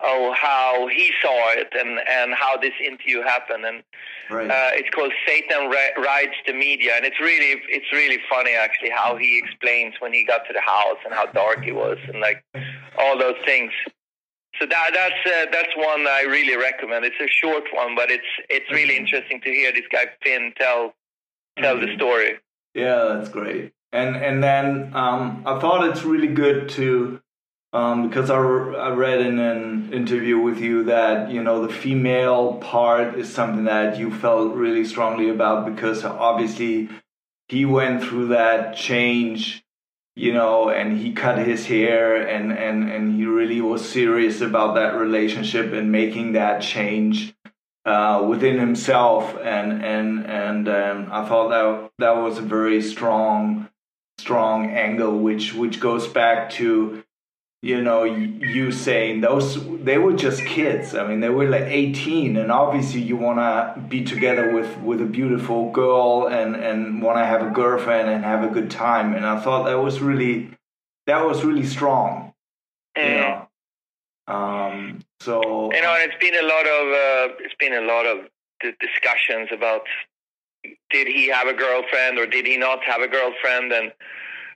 oh 0.00 0.32
how 0.36 0.86
he 0.88 1.12
saw 1.22 1.50
it 1.52 1.68
and 1.72 1.98
and 2.08 2.34
how 2.34 2.56
this 2.56 2.72
interview 2.84 3.22
happened 3.22 3.64
and 3.64 3.82
Right. 4.30 4.50
uh, 4.50 4.70
it's 4.74 4.90
called 4.90 5.10
Satan 5.26 5.70
Ri- 5.70 5.94
Rides 6.04 6.34
the 6.46 6.52
Media, 6.52 6.92
and 6.96 7.06
it's 7.06 7.18
really 7.18 7.62
it's 7.70 7.90
really 7.92 8.18
funny 8.28 8.52
actually 8.52 8.90
how 8.90 9.16
he 9.16 9.38
explains 9.38 9.94
when 10.00 10.12
he 10.12 10.22
got 10.22 10.46
to 10.48 10.52
the 10.52 10.60
house 10.60 10.98
and 11.06 11.14
how 11.14 11.24
dark 11.26 11.66
it 11.66 11.72
was 11.72 11.96
and 12.08 12.20
like 12.20 12.44
all 12.98 13.18
those 13.18 13.36
things. 13.46 13.72
So 14.60 14.66
that 14.66 14.90
that's 14.92 15.26
uh, 15.34 15.46
that's 15.50 15.74
one 15.76 16.06
I 16.06 16.22
really 16.28 16.56
recommend. 16.58 17.06
It's 17.06 17.16
a 17.22 17.26
short 17.28 17.64
one, 17.72 17.94
but 17.94 18.10
it's 18.10 18.26
it's 18.50 18.70
really 18.70 18.94
Mhm. 18.96 19.00
interesting 19.00 19.40
to 19.40 19.50
hear 19.50 19.72
this 19.72 19.86
guy 19.90 20.08
Finn 20.22 20.52
tell 20.58 20.94
tell 21.58 21.78
the 21.80 21.86
Mhm. 21.86 21.96
story. 21.96 22.38
Yeah, 22.74 23.14
that's 23.14 23.30
great. 23.30 23.72
And 23.92 24.14
and 24.16 24.42
then 24.44 24.90
um, 24.94 25.42
I 25.46 25.58
thought 25.58 25.88
it's 25.88 26.04
really 26.04 26.28
good 26.28 26.68
to 26.76 27.20
um, 27.72 28.08
because 28.08 28.30
I, 28.30 28.36
I 28.36 28.90
read 28.90 29.20
in 29.20 29.38
an 29.38 29.92
interview 29.92 30.38
with 30.38 30.58
you 30.58 30.84
that 30.84 31.30
you 31.30 31.42
know 31.42 31.66
the 31.66 31.72
female 31.72 32.54
part 32.54 33.18
is 33.18 33.32
something 33.32 33.64
that 33.64 33.98
you 33.98 34.10
felt 34.10 34.54
really 34.54 34.84
strongly 34.84 35.28
about 35.28 35.66
because 35.66 36.04
obviously 36.04 36.88
he 37.48 37.64
went 37.64 38.02
through 38.02 38.28
that 38.28 38.76
change 38.76 39.64
you 40.16 40.32
know 40.32 40.70
and 40.70 40.98
he 40.98 41.12
cut 41.12 41.38
his 41.38 41.66
hair 41.66 42.16
and 42.16 42.52
and 42.52 42.90
and 42.90 43.16
he 43.16 43.26
really 43.26 43.60
was 43.60 43.86
serious 43.86 44.40
about 44.40 44.74
that 44.74 44.96
relationship 44.96 45.72
and 45.72 45.92
making 45.92 46.32
that 46.32 46.60
change 46.60 47.34
uh, 47.88 48.22
within 48.28 48.58
himself, 48.58 49.34
and 49.42 49.82
and 49.82 50.26
and 50.26 50.68
um, 50.68 51.08
I 51.10 51.26
thought 51.26 51.48
that 51.48 51.90
that 51.98 52.22
was 52.22 52.36
a 52.38 52.42
very 52.42 52.82
strong, 52.82 53.68
strong 54.18 54.70
angle, 54.70 55.18
which 55.18 55.54
which 55.54 55.80
goes 55.80 56.06
back 56.06 56.50
to, 56.50 57.02
you 57.62 57.82
know, 57.82 58.04
you 58.04 58.70
saying 58.70 59.20
those 59.20 59.58
they 59.84 59.98
were 59.98 60.12
just 60.12 60.44
kids. 60.46 60.94
I 60.94 61.06
mean, 61.08 61.20
they 61.20 61.28
were 61.28 61.48
like 61.48 61.64
eighteen, 61.64 62.36
and 62.36 62.52
obviously 62.52 63.00
you 63.02 63.16
want 63.16 63.38
to 63.38 63.80
be 63.88 64.04
together 64.04 64.52
with 64.54 64.78
with 64.78 65.00
a 65.00 65.04
beautiful 65.06 65.70
girl 65.72 66.28
and 66.28 66.54
and 66.54 67.02
want 67.02 67.18
to 67.18 67.24
have 67.24 67.42
a 67.42 67.50
girlfriend 67.50 68.08
and 68.08 68.24
have 68.24 68.44
a 68.44 68.48
good 68.48 68.70
time. 68.70 69.14
And 69.14 69.26
I 69.26 69.40
thought 69.40 69.64
that 69.64 69.78
was 69.82 70.00
really 70.00 70.50
that 71.06 71.24
was 71.24 71.44
really 71.44 71.66
strong. 71.66 72.32
You 72.96 73.02
Mm. 73.02 73.16
know. 73.16 73.48
Um. 74.34 75.00
So 75.20 75.72
You 75.72 75.82
know, 75.82 75.94
and 75.94 76.12
it's 76.12 76.20
been 76.22 76.36
a 76.36 76.46
lot 76.46 76.66
of 76.66 76.82
uh, 76.88 77.34
it's 77.40 77.54
been 77.58 77.74
a 77.74 77.80
lot 77.80 78.06
of 78.06 78.28
d- 78.60 78.72
discussions 78.78 79.48
about 79.50 79.82
did 80.90 81.08
he 81.08 81.26
have 81.28 81.48
a 81.48 81.54
girlfriend 81.54 82.18
or 82.18 82.26
did 82.26 82.46
he 82.46 82.56
not 82.56 82.84
have 82.84 83.00
a 83.00 83.08
girlfriend 83.08 83.72
and 83.72 83.92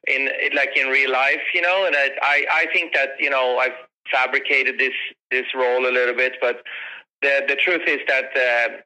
in 0.06 0.28
like 0.54 0.76
in 0.76 0.88
real 0.88 1.10
life 1.10 1.42
you 1.54 1.60
know 1.62 1.84
and 1.86 1.94
I 1.96 2.10
I, 2.22 2.46
I 2.62 2.66
think 2.72 2.92
that 2.94 3.10
you 3.18 3.30
know 3.30 3.58
I've 3.58 3.78
fabricated 4.10 4.78
this 4.78 4.94
this 5.30 5.46
role 5.54 5.86
a 5.86 5.92
little 5.92 6.14
bit 6.14 6.34
but 6.40 6.62
the 7.22 7.44
the 7.48 7.56
truth 7.56 7.82
is 7.86 8.00
that 8.08 8.30
uh, 8.36 8.76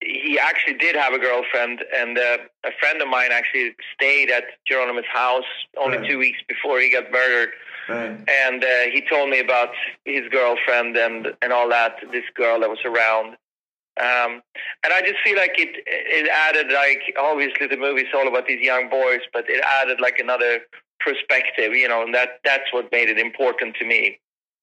he 0.00 0.38
actually 0.38 0.74
did 0.74 0.96
have 0.96 1.14
a 1.14 1.18
girlfriend, 1.18 1.82
and 1.96 2.18
uh, 2.18 2.38
a 2.64 2.72
friend 2.78 3.00
of 3.00 3.08
mine 3.08 3.30
actually 3.32 3.74
stayed 3.94 4.30
at 4.30 4.44
Euronymous's 4.70 5.06
house 5.10 5.44
only 5.78 5.98
Right. 5.98 6.10
two 6.10 6.18
weeks 6.18 6.38
before 6.46 6.78
he 6.80 6.90
got 6.90 7.10
murdered. 7.10 7.50
Right. 7.88 8.18
And 8.44 8.62
uh, 8.64 8.68
he 8.92 9.00
told 9.08 9.30
me 9.30 9.40
about 9.40 9.70
his 10.04 10.28
girlfriend 10.30 10.96
and 10.96 11.28
and 11.40 11.52
all 11.52 11.68
that. 11.70 11.96
This 12.12 12.24
girl 12.34 12.60
that 12.60 12.68
was 12.68 12.80
around. 12.84 13.36
Um, 14.00 14.42
and 14.82 14.92
I 14.92 15.00
just 15.02 15.20
feel 15.24 15.36
like 15.36 15.54
it 15.56 15.82
it 15.86 16.28
added 16.28 16.72
like 16.72 17.14
obviously 17.18 17.68
the 17.68 17.76
movie's 17.76 18.12
all 18.14 18.26
about 18.26 18.46
these 18.46 18.60
young 18.60 18.88
boys, 18.88 19.20
but 19.32 19.48
it 19.48 19.62
added 19.64 20.00
like 20.00 20.18
another 20.18 20.60
perspective, 21.00 21.74
you 21.74 21.86
know, 21.86 22.02
and 22.02 22.14
that 22.14 22.40
that's 22.44 22.72
what 22.72 22.90
made 22.90 23.08
it 23.08 23.18
important 23.18 23.76
to 23.76 23.84
me. 23.86 24.18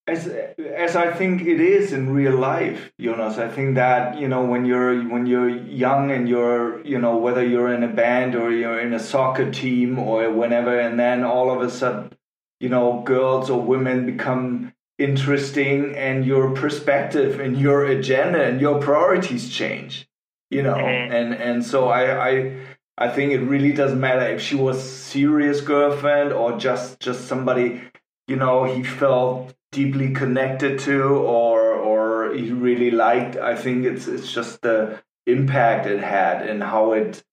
as 0.08 0.28
as 0.76 0.96
I 0.96 1.12
think 1.14 1.42
it 1.44 1.62
is 1.62 1.94
in 1.94 2.12
real 2.12 2.36
life, 2.36 2.92
Jonas. 3.00 3.38
I 3.38 3.48
think 3.48 3.76
that 3.76 4.18
you 4.20 4.28
know 4.28 4.44
when 4.44 4.66
you're 4.66 5.04
when 5.04 5.26
you're 5.26 5.50
young 5.50 6.12
and 6.12 6.28
you're 6.28 6.84
you 6.86 7.00
know 7.00 7.16
whether 7.18 7.46
you're 7.46 7.74
in 7.74 7.84
a 7.84 7.88
band 7.88 8.36
or 8.36 8.52
you're 8.52 8.80
in 8.80 8.94
a 8.94 9.00
soccer 9.00 9.52
team 9.52 10.00
or 10.00 10.30
whenever, 10.32 10.78
and 10.80 11.00
then 11.00 11.24
all 11.24 11.52
of 11.52 11.62
a 11.62 11.70
sudden 11.70 12.12
you 12.60 12.70
know 12.70 13.02
girls 13.06 13.50
or 13.50 13.62
women 13.62 14.06
become 14.06 14.74
interesting 15.04 15.96
and 15.96 16.26
your 16.26 16.52
perspective 16.54 17.40
and 17.40 17.58
your 17.60 17.86
agenda 17.86 18.42
and 18.44 18.62
your 18.62 18.80
priorities 18.80 19.50
change. 19.50 20.08
You 20.50 20.64
know, 20.64 20.76
Mhm. 20.76 21.12
and 21.20 21.34
and 21.34 21.58
so 21.66 21.80
I 21.90 22.04
I. 22.32 22.52
I 22.98 23.08
think 23.10 23.32
it 23.32 23.40
really 23.54 23.72
doesn't 23.74 24.00
matter 24.00 24.28
if 24.36 24.42
she 24.42 24.56
was 24.56 24.78
serious 24.84 25.60
girlfriend 25.62 26.34
or 26.34 26.58
just 26.68 27.00
just 27.00 27.28
somebody 27.28 27.82
you 28.28 28.36
know 28.36 28.66
he 28.66 28.84
felt 28.84 29.56
deeply 29.72 30.10
connected 30.14 30.78
to 30.88 31.02
or 31.38 31.60
or 31.90 32.34
he 32.36 32.52
really 32.52 32.92
liked 32.92 33.38
i 33.38 33.56
think 33.56 33.86
it's 33.86 34.06
it's 34.08 34.32
just 34.32 34.62
the 34.62 35.02
impact 35.26 35.88
it 35.88 36.02
had 36.18 36.38
and 36.50 36.62
how 36.62 36.92
it 36.92 37.24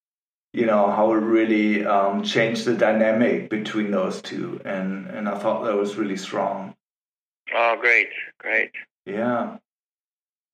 you 0.54 0.64
know 0.64 0.85
how 0.90 1.12
it 1.12 1.22
really 1.38 1.85
um, 1.85 2.22
changed 2.22 2.64
the 2.64 2.74
dynamic 2.74 3.50
between 3.50 3.90
those 3.90 4.22
two 4.22 4.61
and 4.64 5.07
and 5.09 5.28
i 5.28 5.37
thought 5.37 5.64
that 5.64 5.76
was 5.76 5.96
really 5.96 6.16
strong 6.16 6.74
Oh, 7.54 7.76
great, 7.80 8.08
great. 8.38 8.72
yeah. 9.06 9.58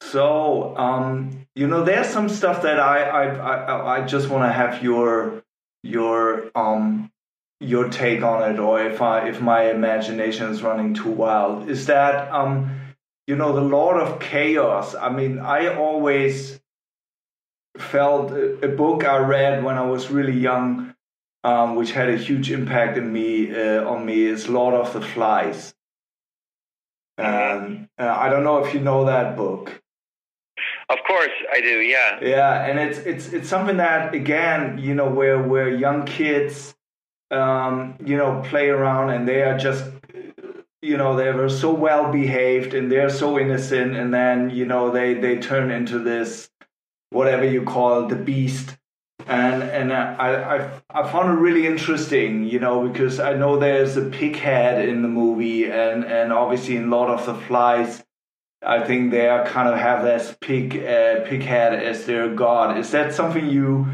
So 0.02 0.76
um 0.76 1.46
you 1.54 1.66
know 1.66 1.82
there's 1.84 2.08
some 2.08 2.28
stuff 2.28 2.62
that 2.62 2.78
i 2.78 3.02
i 3.02 3.24
i, 3.26 3.98
I 3.98 4.06
just 4.06 4.28
want 4.28 4.44
to 4.44 4.52
have 4.52 4.82
your 4.82 5.42
your 5.82 6.50
um 6.54 7.10
your 7.60 7.88
take 7.88 8.22
on 8.22 8.50
it 8.50 8.58
or 8.58 8.82
if 8.82 9.00
i 9.00 9.28
if 9.28 9.40
my 9.40 9.70
imagination 9.70 10.50
is 10.50 10.62
running 10.62 10.94
too 10.94 11.10
wild. 11.10 11.68
Is 11.70 11.86
that 11.86 12.30
um 12.32 12.54
you 13.26 13.36
know 13.36 13.54
the 13.54 13.62
lord 13.62 14.00
of 14.00 14.20
chaos. 14.20 14.94
I 14.94 15.08
mean 15.10 15.38
i 15.38 15.74
always 15.74 16.60
felt 17.78 18.30
a, 18.30 18.68
book 18.68 19.04
i 19.04 19.18
read 19.18 19.64
when 19.64 19.76
i 19.76 19.84
was 19.84 20.10
really 20.10 20.38
young 20.38 20.94
um, 21.42 21.74
which 21.74 21.92
had 21.92 22.08
a 22.08 22.16
huge 22.16 22.50
impact 22.50 22.96
in 22.96 23.12
me 23.12 23.52
uh, 23.54 23.84
on 23.84 24.06
me 24.06 24.24
is 24.26 24.48
lord 24.48 24.74
of 24.74 24.92
the 24.92 25.00
flies 25.00 25.73
um, 27.18 27.88
i 27.98 28.28
don't 28.28 28.44
know 28.44 28.58
if 28.64 28.74
you 28.74 28.80
know 28.80 29.04
that 29.04 29.36
book 29.36 29.80
Of 30.90 30.98
course 31.06 31.36
I 31.50 31.60
do. 31.60 31.80
Yeah. 31.80 32.18
yeah, 32.20 32.66
and 32.66 32.78
it's 32.78 32.98
it's 32.98 33.32
it's 33.32 33.48
something 33.48 33.78
that 33.78 34.14
again, 34.14 34.78
you 34.78 34.94
know, 34.94 35.08
where 35.08 35.38
where 35.42 35.68
young 35.68 36.04
kids, 36.04 36.74
um, 37.30 37.96
you 38.04 38.16
know, 38.16 38.42
play 38.50 38.68
around 38.68 39.10
and 39.10 39.26
they 39.26 39.42
are 39.42 39.56
just, 39.58 39.84
you 40.82 40.96
know, 40.96 41.16
they 41.16 41.32
were 41.32 41.48
so 41.48 41.72
well 41.72 42.12
behaved 42.12 42.74
and 42.74 42.92
they're 42.92 43.10
so 43.10 43.38
innocent, 43.38 43.96
and 43.96 44.12
then 44.12 44.50
you 44.50 44.66
know 44.66 44.90
they 44.90 45.14
they 45.14 45.38
turn 45.38 45.70
into 45.70 45.98
this, 45.98 46.50
whatever 47.10 47.44
you 47.44 47.62
call 47.62 48.06
the 48.06 48.16
beast, 48.16 48.76
and 49.26 49.62
and 49.62 49.92
I 49.92 50.56
I 50.56 50.80
I 50.90 51.10
found 51.10 51.30
it 51.30 51.40
really 51.40 51.66
interesting, 51.66 52.44
you 52.44 52.58
know, 52.58 52.88
because 52.88 53.20
I 53.20 53.34
know 53.34 53.58
there's 53.58 53.96
a 53.96 54.06
pig 54.10 54.36
head 54.36 54.88
in 54.88 55.02
the 55.02 55.08
movie, 55.08 55.64
and 55.64 56.04
and 56.04 56.32
obviously 56.32 56.76
in 56.76 56.90
Lord 56.90 57.10
of 57.10 57.24
the 57.26 57.34
Flies. 57.34 58.04
I 58.66 58.82
think 58.82 59.10
they 59.10 59.28
are 59.28 59.44
kind 59.44 59.68
of 59.68 59.78
have 59.78 60.02
this 60.04 60.34
pig 60.40 60.76
uh, 60.76 61.20
pig 61.26 61.42
head 61.42 61.74
as 61.74 62.06
their 62.06 62.34
god. 62.34 62.78
Is 62.78 62.90
that 62.92 63.14
something 63.14 63.46
you? 63.46 63.86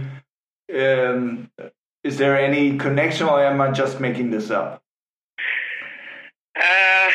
Um, 0.75 1.51
is 2.05 2.19
there 2.19 2.39
any 2.39 2.79
connection, 2.79 3.27
or 3.27 3.45
am 3.45 3.61
I 3.61 3.73
just 3.73 4.01
making 4.01 4.31
this 4.31 4.51
up? 4.51 4.83
Uh, 6.57 7.11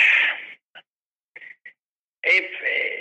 if 2.23 2.45
uh, 2.45 2.95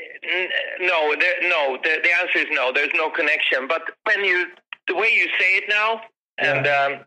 no, 0.81 1.15
no, 1.43 1.79
the, 1.83 2.01
the 2.03 2.11
answer 2.21 2.39
is 2.39 2.47
no. 2.51 2.73
There's 2.73 2.93
no 2.95 3.11
connection. 3.11 3.67
But 3.69 3.83
when 4.05 4.25
you, 4.25 4.47
the 4.89 4.95
way 4.95 5.09
you 5.15 5.27
say 5.39 5.57
it 5.57 5.65
now, 5.69 6.01
and 6.39 6.67
um, 6.67 7.05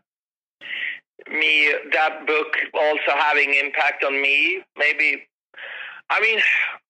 me, 1.30 1.72
that 1.92 2.26
book 2.26 2.56
also 2.74 3.18
having 3.18 3.54
impact 3.54 4.04
on 4.04 4.20
me, 4.20 4.62
maybe. 4.76 5.24
I 6.10 6.20
mean, 6.20 6.40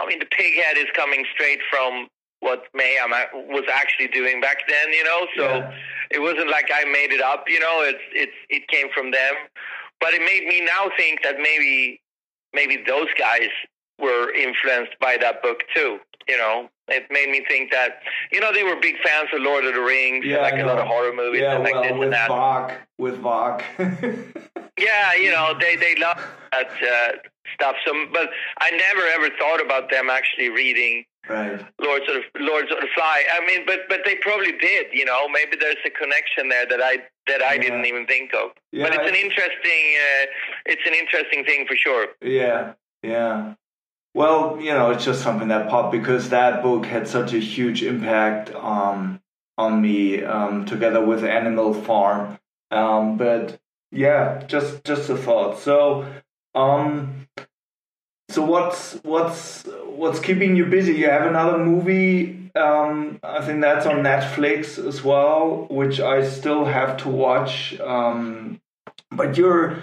I 0.01 0.07
mean, 0.07 0.21
the 0.21 0.27
pig 0.27 0.55
head 0.63 0.77
is 0.77 0.87
coming 0.95 1.25
straight 1.35 1.59
from 1.71 2.07
what 2.41 2.63
Mayhem 2.73 3.11
was 3.49 3.65
actually 3.73 4.09
doing 4.09 4.41
back 4.41 4.59
then, 4.69 4.93
you 4.93 5.03
know. 5.03 5.27
So 5.37 5.45
Yeah. 5.57 5.75
it 6.13 6.21
wasn't 6.21 6.49
like 6.51 6.71
I 6.73 6.85
made 6.85 7.13
it 7.13 7.21
up, 7.21 7.45
you 7.49 7.59
know. 7.59 7.83
It's 7.83 8.03
it's 8.13 8.37
it 8.49 8.69
came 8.69 8.89
from 8.95 9.11
them, 9.11 9.35
but 10.01 10.15
it 10.15 10.21
made 10.21 10.47
me 10.47 10.61
now 10.65 10.89
think 10.97 11.23
that 11.25 11.39
maybe 11.39 12.01
maybe 12.55 12.77
those 12.87 13.09
guys 13.19 13.51
were 13.99 14.33
influenced 14.33 14.97
by 15.01 15.17
that 15.17 15.43
book 15.43 15.65
too. 15.75 15.99
You 16.29 16.37
know, 16.37 16.69
it 16.89 17.05
made 17.11 17.31
me 17.31 17.45
think 17.49 17.71
that 17.73 18.01
you 18.31 18.41
know 18.41 18.53
they 18.53 18.63
were 18.63 18.77
big 18.81 18.97
fans 19.05 19.29
of 19.33 19.41
Lord 19.41 19.65
of 19.65 19.75
the 19.75 19.81
Rings, 19.81 20.25
Yeah, 20.27 20.35
and 20.37 20.43
like 20.43 20.61
a 20.63 20.67
lot 20.67 20.79
of 20.79 20.87
horror 20.87 21.13
movies, 21.15 21.41
yeah, 21.43 21.55
and 21.55 21.65
like 21.65 21.75
this 21.83 21.93
well, 21.93 21.99
with 21.99 22.13
and 22.13 22.13
that. 22.15 22.81
With 22.99 23.17
Varg. 23.23 23.63
Yeah, 24.79 25.15
you 25.15 25.31
know, 25.33 25.55
they 25.59 25.75
they 25.75 25.97
love 25.97 26.19
that 26.53 26.69
uh, 26.71 27.19
stuff. 27.55 27.75
So, 27.85 27.93
but 28.13 28.29
I 28.61 28.71
never 28.71 29.05
ever 29.09 29.29
thought 29.37 29.61
about 29.61 29.91
them 29.91 30.09
actually 30.09 30.51
reading 30.51 31.05
right. 31.29 31.59
Lords 31.81 32.05
of 32.09 32.23
the, 32.33 32.41
Lords 32.41 32.71
of 32.71 32.79
the 32.81 32.87
Fly. 32.95 33.25
I 33.33 33.45
mean, 33.45 33.67
but 33.67 33.81
but 33.89 34.03
they 34.05 34.15
probably 34.17 34.53
did. 34.53 34.87
You 34.93 35.05
know, 35.05 35.29
maybe 35.29 35.57
there's 35.59 35.83
a 35.85 35.91
connection 35.91 36.49
there 36.49 36.65
that 36.67 36.81
I 36.81 36.99
that 37.27 37.43
I 37.43 37.55
Yeah. 37.55 37.63
didn't 37.63 37.87
even 37.87 38.07
think 38.07 38.33
of. 38.35 38.51
But 38.73 38.95
it's 38.95 39.09
an 39.09 39.17
interesting 39.17 39.85
uh, 39.99 40.27
it's 40.67 40.83
an 40.87 40.95
interesting 40.95 41.45
thing 41.45 41.67
for 41.67 41.75
sure. 41.77 42.07
Yeah, 42.23 42.75
yeah. 43.03 43.55
Well, 44.15 44.59
you 44.61 44.73
know, 44.73 44.91
it's 44.91 45.05
just 45.05 45.23
something 45.23 45.49
that 45.49 45.69
popped 45.69 45.93
because 45.93 46.31
that 46.31 46.63
book 46.63 46.87
had 46.87 47.07
such 47.07 47.33
a 47.35 47.39
huge 47.39 47.83
impact 47.83 48.55
um, 48.55 49.21
on 49.57 49.81
me, 49.81 50.25
um, 50.25 50.67
together 50.67 51.05
with 51.05 51.25
Animal 51.25 51.75
Farm. 51.75 52.39
Um, 52.71 53.17
but 53.17 53.59
yeah, 53.91 54.45
just 54.47 54.85
just 54.85 55.09
a 55.09 55.17
thought. 55.17 55.59
So, 55.59 56.07
um, 56.55 57.29
so 58.31 58.43
what's 58.43 58.95
what's 59.05 59.65
what's 59.85 60.21
keeping 60.21 60.57
you 60.57 60.67
busy? 60.67 60.95
You 60.95 61.11
have 61.11 61.27
another 61.27 61.59
movie. 61.59 62.51
Um, 62.55 63.21
I 63.23 63.45
think 63.45 63.61
that's 63.61 63.87
on 63.87 63.97
Netflix 63.97 64.85
as 64.85 65.03
well, 65.03 65.67
which 65.71 66.01
I 66.01 66.29
still 66.29 66.65
have 66.65 66.97
to 66.99 67.09
watch. 67.09 67.79
Um, 67.81 68.61
but 69.11 69.37
you're 69.39 69.83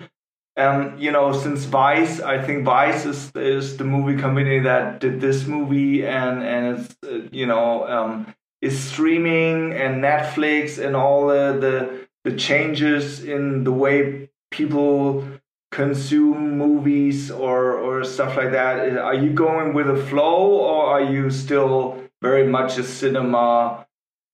um, 0.57 0.97
you 0.97 1.11
know, 1.11 1.33
since 1.33 1.65
Vice, 1.65 2.21
I 2.21 2.41
think 2.41 2.63
Vice 2.63 3.05
is 3.05 3.31
is 3.35 3.77
the 3.77 3.83
movie 3.83 4.19
company 4.21 4.59
that 4.59 4.99
did 4.99 5.19
this 5.19 5.45
movie, 5.45 6.05
and 6.05 6.43
and 6.43 6.79
it's 6.79 6.95
uh, 7.03 7.27
you 7.31 7.45
know 7.45 7.87
um, 7.87 8.33
is 8.61 8.77
streaming 8.79 9.73
and 9.73 10.01
Netflix 10.03 10.83
and 10.83 10.95
all 10.95 11.27
the, 11.27 11.57
the 11.59 12.07
the 12.31 12.37
changes 12.37 13.23
in 13.23 13.63
the 13.65 13.71
way 13.71 14.29
people 14.51 15.27
consume 15.71 16.57
movies 16.57 17.29
or 17.31 17.73
or 17.73 18.03
stuff 18.05 18.37
like 18.37 18.51
that. 18.51 18.97
Are 18.97 19.13
you 19.13 19.31
going 19.33 19.73
with 19.73 19.89
a 19.89 19.97
flow, 20.07 20.45
or 20.71 20.85
are 20.85 21.03
you 21.03 21.29
still 21.29 22.01
very 22.21 22.47
much 22.47 22.77
a 22.77 22.83
cinema 22.83 23.85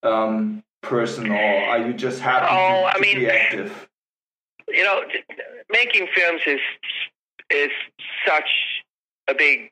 um, 0.03 0.63
person, 0.83 1.31
or 1.31 1.35
are 1.71 1.79
you 1.79 1.93
just 1.93 2.19
happy 2.21 2.45
Oh, 2.49 2.89
to, 2.91 2.97
I 2.97 2.99
mean- 3.01 3.17
be 3.19 3.27
active? 3.29 3.87
You 4.73 4.83
know, 4.83 5.01
making 5.69 6.07
films 6.15 6.41
is 6.45 6.59
is 7.49 7.71
such 8.25 8.49
a 9.27 9.33
big 9.33 9.69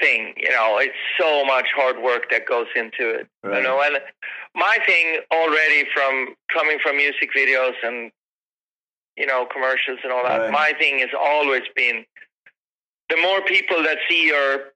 thing. 0.00 0.34
You 0.36 0.50
know, 0.50 0.78
it's 0.78 0.94
so 1.18 1.44
much 1.44 1.66
hard 1.74 2.02
work 2.02 2.30
that 2.30 2.46
goes 2.46 2.66
into 2.76 3.10
it. 3.10 3.28
Right. 3.42 3.58
You 3.58 3.62
know, 3.62 3.80
and 3.82 3.98
my 4.54 4.78
thing 4.86 5.20
already 5.32 5.84
from 5.92 6.34
coming 6.52 6.78
from 6.82 6.96
music 6.96 7.30
videos 7.36 7.74
and 7.82 8.10
you 9.16 9.26
know 9.26 9.46
commercials 9.52 9.98
and 10.02 10.12
all 10.12 10.24
that. 10.24 10.38
Right. 10.38 10.52
My 10.52 10.72
thing 10.78 10.98
has 11.00 11.10
always 11.18 11.62
been 11.74 12.04
the 13.10 13.16
more 13.16 13.42
people 13.42 13.82
that 13.82 13.98
see 14.08 14.26
your 14.26 14.72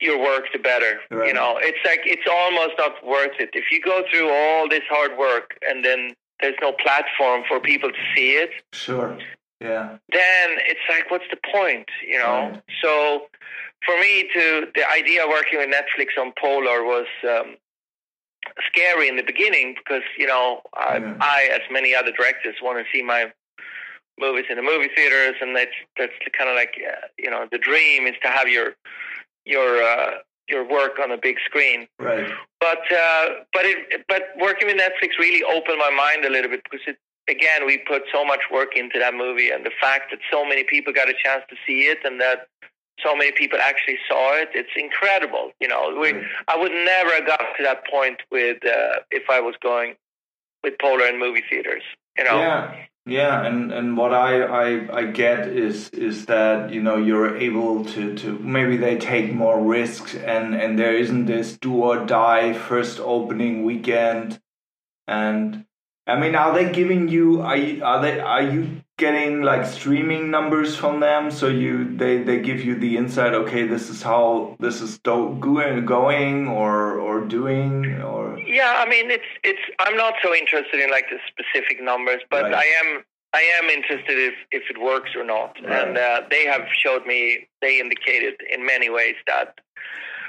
your 0.00 0.18
work, 0.20 0.44
the 0.52 0.58
better. 0.58 1.00
Right. 1.10 1.28
You 1.28 1.34
know, 1.34 1.58
it's 1.60 1.78
like 1.84 2.00
it's 2.04 2.28
almost 2.30 2.74
not 2.78 3.04
worth 3.06 3.38
it 3.38 3.50
if 3.52 3.64
you 3.70 3.80
go 3.80 4.02
through 4.10 4.30
all 4.30 4.68
this 4.68 4.82
hard 4.88 5.16
work 5.18 5.56
and 5.68 5.84
then 5.84 6.14
there's 6.40 6.56
no 6.60 6.72
platform 6.72 7.42
for 7.48 7.60
people 7.60 7.90
to 7.90 7.98
see 8.14 8.32
it. 8.32 8.50
Sure. 8.72 9.16
Yeah. 9.60 9.98
Then 10.12 10.50
it's 10.66 10.80
like, 10.88 11.10
what's 11.10 11.24
the 11.30 11.38
point? 11.52 11.88
You 12.06 12.18
know. 12.18 12.50
Right. 12.52 12.62
So 12.82 13.26
for 13.86 13.98
me, 14.00 14.28
to 14.34 14.66
the 14.74 14.88
idea 14.90 15.24
of 15.24 15.30
working 15.30 15.58
with 15.58 15.68
Netflix 15.68 16.20
on 16.20 16.32
Polar 16.40 16.84
was. 16.84 17.06
Um, 17.22 17.56
scary 18.66 19.08
in 19.08 19.16
the 19.16 19.22
beginning 19.22 19.74
because 19.74 20.02
you 20.18 20.26
know 20.26 20.60
I, 20.74 20.98
Yeah. 20.98 21.16
I 21.18 21.48
as 21.52 21.62
many 21.70 21.94
other 21.94 22.12
directors 22.12 22.56
want 22.62 22.78
to 22.78 22.84
see 22.92 23.02
my 23.02 23.32
movies 24.20 24.44
in 24.50 24.56
the 24.56 24.62
movie 24.62 24.90
theaters 24.94 25.36
and 25.40 25.56
that's 25.56 25.72
that's 25.96 26.12
kind 26.36 26.50
of 26.50 26.54
like 26.54 26.74
uh, 26.86 27.06
you 27.18 27.30
know 27.30 27.48
the 27.50 27.56
dream 27.58 28.06
is 28.06 28.14
to 28.22 28.28
have 28.28 28.46
your 28.46 28.74
your 29.46 29.82
uh, 29.82 30.18
your 30.48 30.68
work 30.68 30.98
on 31.02 31.10
a 31.10 31.16
big 31.16 31.36
screen 31.44 31.86
Right. 31.98 32.26
but 32.60 32.82
uh, 32.92 33.28
but 33.52 33.64
it 33.64 34.04
but 34.08 34.22
working 34.38 34.66
with 34.68 34.76
Netflix 34.76 35.18
really 35.18 35.42
opened 35.44 35.78
my 35.78 35.90
mind 35.90 36.24
a 36.24 36.30
little 36.30 36.50
bit 36.50 36.62
because 36.64 36.84
it 36.86 36.98
again 37.28 37.66
we 37.66 37.78
put 37.78 38.02
so 38.12 38.24
much 38.24 38.40
work 38.52 38.76
into 38.76 38.98
that 38.98 39.14
movie 39.14 39.50
and 39.50 39.64
the 39.64 39.72
fact 39.80 40.10
that 40.10 40.20
so 40.30 40.44
many 40.44 40.64
people 40.64 40.92
got 40.92 41.08
a 41.08 41.14
chance 41.24 41.42
to 41.48 41.56
see 41.66 41.82
it 41.92 41.98
and 42.04 42.20
that 42.20 42.48
so 43.00 43.16
many 43.16 43.32
people 43.32 43.58
actually 43.60 43.98
saw 44.08 44.32
it 44.34 44.50
it's 44.54 44.70
incredible 44.76 45.50
you 45.60 45.68
know 45.68 45.96
we. 45.98 46.14
I 46.48 46.56
would 46.56 46.72
never 46.72 47.10
have 47.14 47.26
got 47.26 47.40
to 47.56 47.62
that 47.62 47.86
point 47.90 48.20
with 48.30 48.58
uh, 48.64 49.00
if 49.10 49.24
I 49.30 49.40
was 49.40 49.54
going 49.62 49.94
with 50.62 50.74
Polar 50.80 51.06
in 51.06 51.18
movie 51.18 51.42
theaters 51.48 51.82
you 52.18 52.24
know 52.24 52.38
Yeah, 52.38 52.74
yeah, 53.06 53.44
and 53.44 53.70
and 53.70 53.96
what 53.96 54.14
I, 54.14 54.42
I 54.42 54.98
I 55.00 55.04
get 55.06 55.48
is 55.48 55.90
is 55.90 56.26
that 56.26 56.72
you 56.72 56.82
know 56.82 56.96
you're 56.96 57.36
able 57.36 57.84
to 57.84 58.14
to 58.16 58.38
maybe 58.38 58.78
they 58.78 58.96
take 58.96 59.32
more 59.32 59.60
risks 59.62 60.14
and 60.14 60.54
and 60.54 60.78
there 60.78 60.96
isn't 60.96 61.26
this 61.26 61.58
do 61.58 61.74
or 61.74 62.06
die 62.06 62.54
first 62.54 63.00
opening 63.00 63.64
weekend, 63.64 64.40
and 65.06 65.66
I 66.06 66.18
mean, 66.18 66.34
are 66.34 66.54
they 66.54 66.72
giving 66.72 67.08
you 67.08 67.42
are 67.42 67.56
you, 67.56 67.84
are 67.84 68.00
they 68.00 68.20
are 68.20 68.42
you 68.42 68.83
getting 68.96 69.42
like 69.42 69.66
streaming 69.66 70.30
numbers 70.30 70.76
from 70.76 71.00
them 71.00 71.30
so 71.30 71.48
you 71.48 71.96
they 71.96 72.22
they 72.22 72.38
give 72.40 72.64
you 72.64 72.78
the 72.78 72.96
insight 72.96 73.34
okay 73.34 73.66
this 73.66 73.90
is 73.90 74.02
how 74.02 74.56
this 74.60 74.80
is 74.80 74.98
do, 74.98 75.36
going 75.40 75.84
going 75.84 76.46
or 76.46 77.00
or 77.00 77.20
doing 77.20 78.00
or 78.02 78.38
Yeah, 78.46 78.74
I 78.78 78.88
mean 78.88 79.10
it's 79.10 79.30
it's 79.42 79.64
I'm 79.80 79.96
not 79.96 80.14
so 80.22 80.34
interested 80.34 80.78
in 80.80 80.90
like 80.90 81.06
the 81.10 81.18
specific 81.26 81.82
numbers, 81.82 82.20
but 82.30 82.44
Right. 82.44 82.54
I 82.54 82.66
am 82.80 83.04
I 83.32 83.42
am 83.58 83.68
interested 83.68 84.16
if 84.30 84.34
if 84.52 84.64
it 84.70 84.80
works 84.80 85.10
or 85.16 85.24
not. 85.24 85.56
Right. 85.62 85.88
And 85.88 85.98
uh, 85.98 86.22
they 86.30 86.44
have 86.46 86.66
showed 86.82 87.04
me 87.06 87.48
they 87.60 87.80
indicated 87.80 88.34
in 88.54 88.64
many 88.64 88.90
ways 88.90 89.16
that 89.26 89.58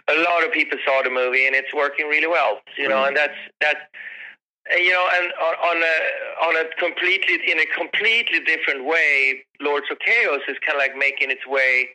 a 0.07 0.17
lot 0.27 0.43
of 0.45 0.51
people 0.51 0.77
saw 0.85 1.03
the 1.03 1.09
movie 1.09 1.45
and 1.45 1.55
it's 1.55 1.73
working 1.73 2.07
really 2.07 2.27
well. 2.27 2.61
You 2.77 2.89
know, 2.89 3.03
and 3.05 3.15
that's 3.15 3.39
that. 3.61 3.77
You 4.71 4.91
know, 4.91 5.07
and 5.13 5.31
on, 5.39 5.55
on 5.55 5.83
a 5.83 6.45
on 6.45 6.65
a 6.65 6.75
completely 6.79 7.35
in 7.51 7.59
a 7.59 7.65
completely 7.67 8.39
different 8.39 8.85
way, 8.85 9.45
Lords 9.61 9.85
of 9.91 9.99
Chaos 9.99 10.41
is 10.47 10.57
kind 10.65 10.75
of 10.75 10.79
like 10.79 10.97
making 10.97 11.29
its 11.29 11.45
way 11.45 11.89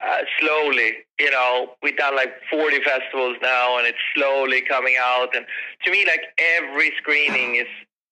uh, 0.00 0.18
slowly. 0.40 0.92
You 1.18 1.30
know, 1.30 1.74
we've 1.82 1.96
done 1.96 2.14
like 2.14 2.34
40 2.50 2.82
festivals 2.84 3.36
now, 3.42 3.78
and 3.78 3.86
it's 3.86 3.98
slowly 4.14 4.62
coming 4.62 4.94
out. 5.00 5.34
And 5.34 5.44
to 5.84 5.90
me, 5.90 6.04
like 6.04 6.22
every 6.38 6.92
screening 6.98 7.56
is 7.56 7.66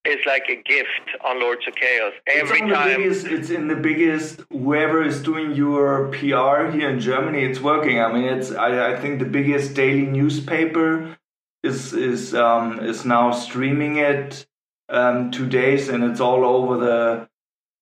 is 0.04 0.24
like 0.26 0.44
a 0.48 0.56
gift 0.56 1.10
on 1.24 1.40
Lords 1.40 1.66
of 1.68 1.74
Chaos. 1.74 2.12
Every 2.26 2.60
it's 2.60 2.72
time. 2.72 2.96
Biggest, 2.96 3.26
it's 3.26 3.50
in 3.50 3.68
the 3.68 3.76
biggest. 3.76 4.40
Whoever 4.50 5.04
is 5.04 5.22
doing 5.22 5.52
your 5.52 6.08
PR 6.08 6.70
here 6.70 6.88
in 6.90 7.00
Germany, 7.00 7.44
it's 7.44 7.60
working. 7.60 8.00
I 8.00 8.12
mean, 8.12 8.24
it's. 8.24 8.50
I, 8.50 8.94
I 8.94 9.00
think 9.00 9.18
the 9.18 9.26
biggest 9.26 9.74
daily 9.74 10.06
newspaper 10.06 11.16
is 11.62 11.92
is 11.92 12.34
um, 12.34 12.80
is 12.80 13.04
now 13.04 13.30
streaming 13.32 13.96
it 13.96 14.46
um, 14.88 15.30
two 15.30 15.46
days, 15.46 15.88
and 15.88 16.04
it's 16.04 16.20
all 16.20 16.44
over 16.44 16.76
the 16.78 17.28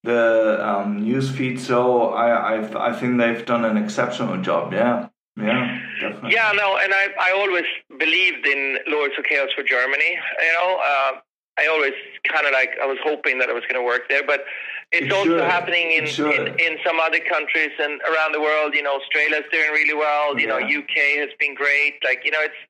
the 0.04 0.58
um, 0.66 1.02
news 1.02 1.30
feed. 1.30 1.60
So 1.60 2.10
I 2.10 2.56
I 2.56 2.88
I 2.90 2.92
think 2.98 3.18
they've 3.18 3.44
done 3.44 3.64
an 3.64 3.76
exceptional 3.76 4.40
job. 4.42 4.72
Yeah, 4.72 5.08
yeah, 5.36 5.80
definitely. 6.00 6.32
Yeah, 6.32 6.52
no, 6.54 6.76
and 6.78 6.92
I 6.94 7.08
I 7.20 7.32
always 7.32 7.64
believed 7.98 8.46
in 8.46 8.78
Lords 8.88 9.14
of 9.18 9.24
Chaos 9.24 9.50
for 9.54 9.62
Germany. 9.62 10.12
You 10.40 10.52
know, 10.54 10.76
uh, 10.82 11.12
I 11.58 11.66
always 11.68 11.94
kind 12.32 12.46
of 12.46 12.52
like 12.52 12.70
I 12.82 12.86
was 12.86 12.98
hoping 13.02 13.38
that 13.38 13.48
it 13.48 13.54
was 13.54 13.64
going 13.64 13.80
to 13.80 13.86
work 13.86 14.08
there, 14.08 14.22
but 14.26 14.44
it's 14.90 15.06
It 15.06 15.12
also 15.12 15.38
should. 15.38 15.50
happening 15.50 15.92
in, 15.92 16.04
in 16.06 16.42
in 16.66 16.78
some 16.84 16.98
other 16.98 17.20
countries 17.20 17.72
and 17.78 18.00
around 18.10 18.32
the 18.32 18.40
world. 18.40 18.74
You 18.74 18.82
know, 18.82 18.96
Australia's 19.00 19.44
doing 19.52 19.70
really 19.70 19.94
well. 19.94 20.38
You 20.38 20.46
know, 20.46 20.58
UK 20.58 20.94
has 21.22 21.30
been 21.38 21.54
great. 21.54 21.94
Like 22.02 22.20
you 22.24 22.30
know, 22.30 22.40
it's 22.40 22.60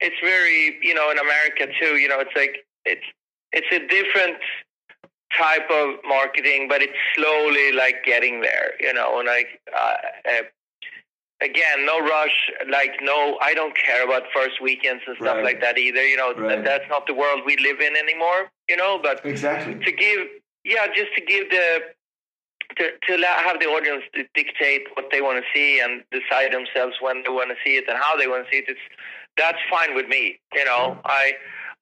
it's 0.00 0.16
very 0.22 0.78
you 0.82 0.94
know 0.94 1.10
in 1.10 1.18
America 1.18 1.66
too. 1.80 1.96
You 1.96 2.08
know, 2.08 2.20
it's 2.20 2.34
like 2.36 2.56
it's 2.84 3.04
it's 3.52 3.66
a 3.72 3.80
different 3.88 4.38
type 5.36 5.68
of 5.70 5.96
marketing, 6.06 6.66
but 6.68 6.82
it's 6.82 6.96
slowly 7.14 7.72
like 7.72 8.04
getting 8.04 8.40
there. 8.40 8.72
You 8.80 8.92
know, 8.94 9.18
and 9.18 9.26
like. 9.28 9.60
Uh, 9.76 9.94
uh, 10.28 10.42
again, 11.42 11.86
no 11.86 11.98
rush. 12.00 12.50
Like, 12.68 12.92
no, 13.00 13.38
I 13.40 13.54
don't 13.54 13.74
care 13.74 14.04
about 14.04 14.24
first 14.34 14.60
weekends 14.60 15.02
and 15.06 15.16
stuff 15.16 15.36
Right. 15.36 15.44
like 15.44 15.60
that 15.62 15.78
either. 15.78 16.06
You 16.06 16.18
know, 16.18 16.34
Right. 16.34 16.48
that, 16.56 16.64
that's 16.66 16.88
not 16.90 17.06
the 17.06 17.14
world 17.14 17.40
we 17.46 17.56
live 17.56 17.80
in 17.80 17.96
anymore. 17.96 18.50
You 18.68 18.76
know, 18.76 18.98
but 19.02 19.24
Exactly. 19.24 19.74
to 19.82 19.90
give, 19.92 20.28
yeah, 20.64 20.86
just 20.88 21.14
to 21.14 21.22
give 21.22 21.48
the 21.50 21.66
to 22.76 22.90
to 23.06 23.16
allow, 23.16 23.38
have 23.48 23.58
the 23.58 23.66
audience 23.66 24.04
to 24.14 24.24
dictate 24.34 24.82
what 24.94 25.06
they 25.10 25.22
want 25.22 25.42
to 25.42 25.46
see 25.54 25.80
and 25.80 26.04
decide 26.12 26.52
themselves 26.52 26.96
when 27.00 27.22
they 27.22 27.30
want 27.30 27.48
to 27.48 27.56
see 27.64 27.76
it 27.78 27.84
and 27.88 27.96
how 27.98 28.16
they 28.18 28.26
want 28.28 28.44
to 28.44 28.50
see 28.52 28.58
it. 28.58 28.66
It's 28.68 28.80
that's 29.36 29.58
fine 29.70 29.94
with 29.94 30.08
me. 30.08 30.38
You 30.54 30.64
know, 30.64 30.98
I. 31.04 31.32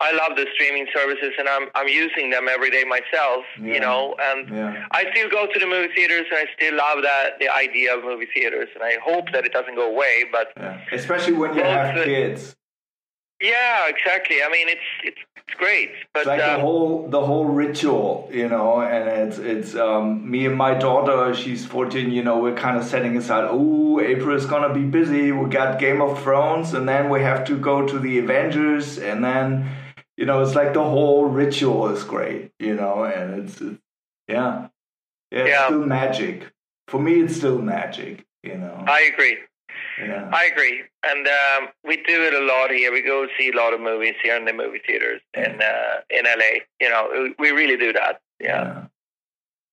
I 0.01 0.13
love 0.13 0.37
the 0.37 0.47
streaming 0.55 0.87
services, 0.95 1.33
and 1.41 1.49
I'm 1.49 1.71
I'm 1.75 1.89
using 1.89 2.31
them 2.31 2.47
every 2.49 2.71
day 2.71 2.85
myself. 2.85 3.45
Yeah. 3.61 3.75
You 3.75 3.81
know, 3.81 4.15
and 4.21 4.49
Yeah. 4.49 4.87
I 4.93 5.07
still 5.11 5.29
go 5.29 5.49
to 5.53 5.59
the 5.59 5.67
movie 5.67 5.93
theaters, 5.93 6.25
and 6.31 6.39
I 6.39 6.45
still 6.57 6.77
love 6.77 7.03
that 7.03 7.41
the 7.41 7.49
idea 7.49 7.97
of 7.97 8.05
movie 8.05 8.29
theaters, 8.33 8.69
and 8.77 8.85
I 8.85 8.99
hope 9.05 9.33
that 9.33 9.45
it 9.45 9.53
doesn't 9.53 9.75
go 9.75 9.89
away. 9.91 10.25
But 10.31 10.53
Yeah. 10.57 10.79
Especially 10.93 11.33
when 11.33 11.53
you 11.57 11.65
have 11.65 11.97
kids. 12.05 12.55
Yeah, 13.41 13.89
exactly. 13.89 14.43
I 14.43 14.51
mean, 14.51 14.69
it's 14.69 14.81
it's, 15.05 15.19
it's 15.37 15.59
great, 15.59 15.91
but 16.13 16.21
It's 16.21 16.27
like 16.29 16.43
um, 16.43 16.55
the 16.57 16.61
whole 16.61 17.09
the 17.09 17.21
whole 17.25 17.47
ritual, 17.47 18.29
you 18.33 18.49
know, 18.49 18.81
and 18.81 19.09
it's 19.09 19.39
it's 19.39 19.75
um, 19.75 20.29
me 20.31 20.47
and 20.47 20.57
my 20.57 20.75
daughter. 20.75 21.35
She's 21.35 21.65
fourteen. 21.65 22.11
You 22.11 22.23
know, 22.25 22.39
we're 22.39 22.57
kind 22.57 22.77
of 22.77 22.85
setting 22.85 23.17
aside. 23.17 23.47
Oh, 23.51 24.01
April 24.01 24.37
is 24.37 24.47
gonna 24.47 24.73
be 24.75 24.83
busy. 24.85 25.33
We 25.33 25.49
got 25.51 25.79
Game 25.79 26.01
of 26.03 26.23
Thrones, 26.23 26.75
and 26.75 26.89
then 26.89 27.09
we 27.11 27.21
have 27.23 27.45
to 27.47 27.57
go 27.59 27.87
to 27.87 27.99
the 27.99 28.19
Avengers, 28.19 28.99
and 28.99 29.25
then 29.25 29.69
you 30.17 30.27
know, 30.27 30.43
it's 30.43 30.57
like 30.57 30.75
the 30.75 30.83
whole 30.83 31.27
ritual 31.27 31.89
is 31.91 32.03
great, 32.03 32.51
you 32.59 32.75
know, 32.75 33.05
and 33.05 33.45
it's, 33.45 33.61
it's 33.61 33.79
yeah, 34.27 34.67
yeah, 35.31 35.39
it's 35.41 35.51
Yeah. 35.51 35.67
still 35.67 35.87
magic. 35.87 36.51
For 36.89 37.01
me, 37.01 37.21
it's 37.21 37.37
still 37.37 37.59
magic, 37.63 38.27
you 38.43 38.59
know. 38.59 38.85
I 38.89 39.03
agree. 39.03 39.39
Yeah. 40.01 40.31
I 40.33 40.47
agree, 40.47 40.83
and 41.05 41.27
um, 41.27 41.69
we 41.85 41.97
do 41.97 42.23
it 42.23 42.35
a 42.35 42.45
lot 42.45 42.71
here. 42.71 42.93
We 42.93 43.03
go 43.03 43.27
see 43.39 43.51
a 43.51 43.57
lot 43.57 43.73
of 43.75 43.81
movies 43.81 44.15
here 44.23 44.37
in 44.37 44.45
the 44.45 44.53
movie 44.53 44.81
theaters 44.87 45.21
in 45.35 45.61
uh, 45.61 46.01
in 46.11 46.25
LA. 46.25 46.61
You 46.81 46.89
know, 46.89 47.35
we 47.39 47.51
really 47.51 47.77
do 47.77 47.93
that. 47.93 48.21
Yeah. 48.41 48.87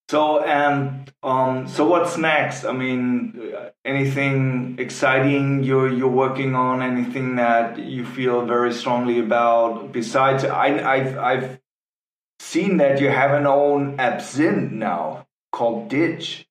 So 0.10 0.44
and 0.44 1.12
um, 1.24 1.68
so 1.68 1.88
what's 1.88 2.16
next? 2.18 2.64
I 2.64 2.74
mean, 2.74 3.54
anything 3.84 4.76
exciting 4.78 5.64
you're 5.64 5.92
you're 5.92 6.08
working 6.08 6.54
on? 6.54 6.84
Anything 6.84 7.38
that 7.38 7.80
you 7.80 8.06
feel 8.06 8.46
very 8.46 8.72
strongly 8.72 9.20
about? 9.20 9.92
Besides, 9.92 10.44
I 10.46 10.68
I've 10.94 11.18
I've 11.18 11.60
seen 12.40 12.78
that 12.78 13.02
you 13.02 13.10
have 13.10 13.32
an 13.32 13.48
own 13.48 14.00
absinthe 14.00 14.72
now 14.72 15.26
called 15.52 15.90
Ditch, 15.90 16.48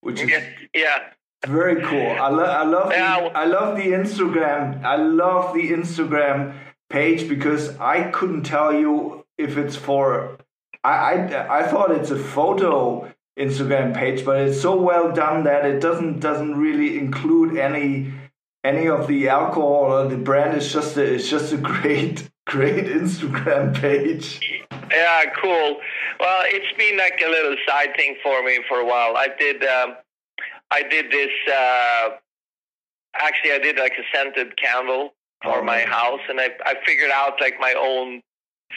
which 0.00 0.20
is 0.20 0.30
Yeah, 0.30 0.44
yeah, 0.72 0.98
very 1.46 1.82
cool. 1.82 2.10
I, 2.10 2.28
lo- 2.28 2.44
I 2.44 2.64
love 2.64 2.92
Yeah. 2.92 3.20
the, 3.28 3.36
I 3.38 3.44
love 3.44 3.76
the 3.76 3.84
Instagram. 3.92 4.84
I 4.84 4.96
love 4.96 5.54
the 5.54 5.70
Instagram 5.70 6.54
page 6.90 7.28
because 7.28 7.76
I 7.78 8.10
couldn't 8.10 8.42
tell 8.44 8.72
you 8.72 9.24
if 9.38 9.56
it's 9.56 9.76
for. 9.76 10.38
I, 10.84 10.90
I 11.14 11.60
I 11.60 11.66
thought 11.66 11.90
it's 11.90 12.10
a 12.10 12.18
photo 12.18 13.12
Instagram 13.38 13.94
page, 13.94 14.24
but 14.24 14.40
it's 14.40 14.60
so 14.60 14.80
well 14.80 15.12
done 15.12 15.44
that 15.44 15.66
it 15.66 15.80
doesn't 15.80 16.20
doesn't 16.20 16.54
really 16.56 16.98
include 16.98 17.56
any 17.58 18.12
any 18.64 18.88
of 18.88 19.06
the 19.08 19.28
alcohol 19.28 19.92
or 19.92 20.08
the 20.08 20.16
brand. 20.16 20.56
It's 20.56 20.72
just 20.72 20.96
a 20.96 21.02
it's 21.14 21.28
just 21.28 21.52
a 21.52 21.56
great 21.72 22.28
great 22.46 22.84
Instagram 22.86 23.74
page. 23.74 24.40
yeah. 24.90 25.24
Cool. 25.42 25.78
Well, 26.20 26.42
it's 26.46 26.72
been 26.78 26.96
like 26.96 27.20
a 27.24 27.28
little 27.28 27.56
side 27.68 27.94
thing 27.96 28.16
for 28.22 28.42
me 28.44 28.60
for 28.68 28.78
a 28.78 28.86
while. 28.86 29.16
I 29.16 29.28
did. 29.38 29.64
Um, 29.64 29.96
I 30.70 30.82
did 30.82 31.10
this. 31.10 31.30
Uh, 31.52 32.10
actually, 33.14 33.52
I 33.52 33.58
did 33.58 33.76
like 33.78 33.92
a 33.98 34.04
scented 34.16 34.56
candle 34.56 35.14
for 35.42 35.58
Oh, 35.60 35.62
my 35.62 35.78
nice. 35.84 35.88
house, 35.88 36.20
and 36.28 36.40
I 36.40 36.50
I 36.64 36.74
figured 36.84 37.10
out 37.10 37.40
like 37.40 37.54
my 37.60 37.74
own 37.78 38.22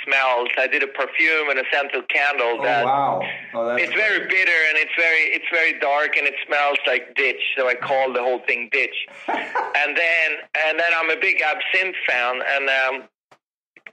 smells. 0.05 0.49
I 0.57 0.67
did 0.67 0.83
a 0.83 0.87
perfume 0.87 1.49
and 1.49 1.57
a 1.59 1.63
scented 1.73 2.07
candle 2.09 2.57
Oh 2.59 2.63
that 2.63 2.85
wow! 2.85 3.21
Oh, 3.55 3.75
it's 3.75 3.93
very 3.93 4.19
bitter 4.27 4.59
and 4.69 4.77
it's 4.77 4.93
very 4.95 5.23
it's 5.33 5.47
very 5.51 5.79
dark 5.79 6.15
and 6.15 6.27
it 6.27 6.35
smells 6.45 6.77
like 6.85 7.15
ditch. 7.15 7.41
So 7.57 7.67
I 7.67 7.73
call 7.75 8.13
the 8.13 8.21
whole 8.21 8.39
thing 8.45 8.69
ditch. 8.71 9.07
and 9.27 9.97
then 9.97 10.29
and 10.67 10.77
then 10.79 10.91
I'm 10.95 11.09
a 11.09 11.19
big 11.19 11.41
absinthe 11.41 11.95
fan 12.07 12.41
and 12.47 12.69
um, 12.69 13.09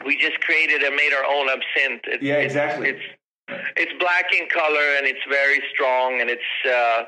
we 0.04 0.18
just 0.18 0.38
created 0.40 0.82
and 0.82 0.94
made 0.94 1.14
our 1.14 1.24
own 1.24 1.48
absinthe. 1.48 2.02
It's, 2.04 2.22
Yeah, 2.22 2.34
exactly. 2.36 2.90
It's, 2.90 3.02
it's 3.76 3.92
black 3.98 4.26
in 4.38 4.48
color 4.50 4.96
and 4.98 5.06
it's 5.06 5.24
very 5.30 5.62
strong 5.72 6.20
and 6.20 6.28
it's 6.28 6.42
uh, 6.68 7.04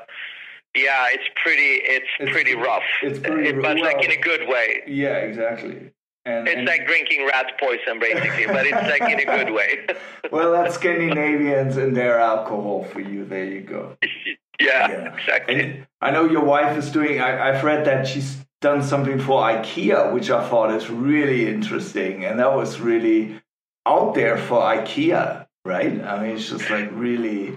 yeah, 0.87 1.07
it's 1.15 1.27
pretty 1.43 1.71
it's, 1.95 2.07
It's 2.19 2.31
pretty 2.31 2.55
rough. 2.55 2.83
it's 3.03 3.19
pretty 3.19 3.49
It- 3.49 3.61
but 3.61 3.79
like 3.79 4.03
in 4.03 4.11
a 4.11 4.21
good 4.29 4.47
way. 4.47 4.67
yeah, 4.87 5.17
exactly. 5.29 5.91
And, 6.25 6.47
It's 6.47 6.57
and- 6.57 6.67
like 6.67 6.85
drinking 6.85 7.25
rat 7.31 7.47
poison, 7.59 7.99
basically, 7.99 8.45
but 8.55 8.65
it's 8.65 8.87
like 8.93 9.01
in 9.13 9.19
a 9.19 9.25
good 9.37 9.51
way. 9.53 9.71
well, 10.31 10.51
that's 10.51 10.75
Scandinavians 10.75 11.77
and 11.77 11.95
their 11.95 12.19
alcohol 12.19 12.83
for 12.91 12.99
you. 12.99 13.25
There 13.25 13.45
you 13.45 13.61
go. 13.61 13.97
yeah, 14.59 14.89
Yeah. 14.91 15.13
exactly. 15.15 15.55
And 15.59 15.87
I 16.01 16.11
know 16.11 16.25
your 16.25 16.43
wife 16.43 16.77
is 16.77 16.91
doing. 16.91 17.21
I, 17.21 17.49
I've 17.49 17.63
read 17.63 17.85
that 17.85 18.05
she's 18.07 18.37
done 18.61 18.83
something 18.83 19.19
for 19.19 19.41
IKEA, 19.41 20.13
which 20.13 20.29
I 20.29 20.47
thought 20.49 20.71
is 20.75 20.89
really 20.89 21.47
interesting, 21.47 22.25
and 22.25 22.37
that 22.39 22.53
was 22.53 22.79
really 22.79 23.39
out 23.85 24.13
there 24.13 24.37
for 24.37 24.59
IKEA, 24.61 25.47
right? 25.65 26.03
I 26.03 26.21
mean, 26.21 26.35
it's 26.35 26.49
just 26.49 26.69
like 26.69 26.89
really, 26.91 27.55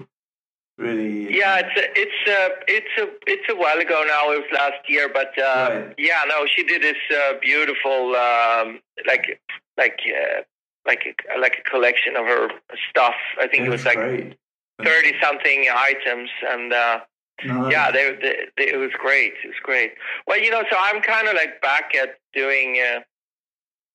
really. 0.79 1.37
Yeah, 1.37 1.61
it's 1.65 1.77
a, 1.77 1.85
it's 2.01 2.29
a, 2.29 2.49
it's 2.69 2.95
a 2.99 3.07
it's 3.27 3.49
a 3.51 3.57
while 3.57 3.79
ago 3.79 4.05
now. 4.07 4.33
It 4.33 4.39
was 4.39 4.51
last 4.53 4.89
year, 4.89 5.09
but 5.13 5.37
uh, 5.39 5.69
Right. 5.71 5.95
yeah, 5.99 6.23
no, 6.29 6.47
she 6.55 6.65
did 6.65 6.83
this 6.83 6.97
uh, 7.17 7.35
beautiful 7.41 8.15
um, 8.17 8.81
like 9.07 9.41
like 9.77 10.01
uh, 10.07 10.43
like 10.87 11.03
a, 11.07 11.39
like 11.41 11.57
a 11.65 11.71
collection 11.71 12.17
of 12.17 12.27
her 12.27 12.49
stuff. 12.91 13.15
I 13.41 13.47
think 13.49 13.65
it 13.67 13.71
was 13.71 13.85
like 13.85 13.97
great. 13.97 14.37
thirty 14.83 15.13
something 15.23 15.67
items, 15.75 16.31
and 16.49 16.73
uh, 16.73 17.01
No, 17.45 17.71
yeah, 17.71 17.91
they, 17.91 18.17
they, 18.21 18.37
they, 18.57 18.73
it 18.73 18.77
was 18.79 18.91
great. 18.99 19.35
It 19.45 19.49
was 19.49 19.61
great. 19.63 19.93
Well, 20.27 20.39
you 20.39 20.51
know, 20.51 20.63
so 20.71 20.77
I'm 20.79 21.01
kind 21.03 21.27
of 21.29 21.35
like 21.35 21.61
back 21.61 21.93
at 22.01 22.19
doing, 22.35 22.79
uh, 22.81 23.01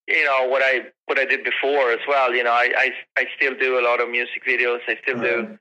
you 0.07 0.23
know, 0.25 0.47
what 0.47 0.61
I 0.63 0.81
what 1.05 1.17
I 1.19 1.25
did 1.25 1.43
before 1.43 1.91
as 1.91 1.99
well. 2.07 2.33
You 2.33 2.43
know, 2.43 2.51
I 2.51 2.71
I, 2.77 2.91
I 3.17 3.25
still 3.37 3.55
do 3.57 3.79
a 3.79 3.83
lot 3.83 4.01
of 4.01 4.09
music 4.09 4.43
videos. 4.45 4.79
I 4.87 4.97
still 5.03 5.19
do, 5.21 5.35
Right. 5.47 5.59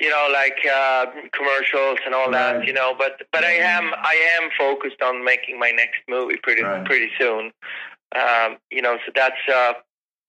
You 0.00 0.08
know, 0.10 0.28
like 0.32 0.58
uh, 0.66 1.06
commercials 1.32 1.98
and 2.04 2.14
all 2.14 2.30
Right. 2.30 2.58
that. 2.58 2.66
You 2.66 2.72
know, 2.72 2.94
but 2.96 3.22
but 3.32 3.44
I 3.44 3.52
am 3.52 3.92
I 3.94 4.14
am 4.40 4.50
focused 4.58 5.02
on 5.02 5.24
making 5.24 5.58
my 5.58 5.70
next 5.70 6.00
movie 6.08 6.36
pretty 6.42 6.62
Right. 6.62 6.84
pretty 6.84 7.10
soon. 7.18 7.52
Um, 8.16 8.56
you 8.70 8.82
know, 8.82 8.98
so 9.04 9.12
that's. 9.14 9.42
Uh, 9.48 9.74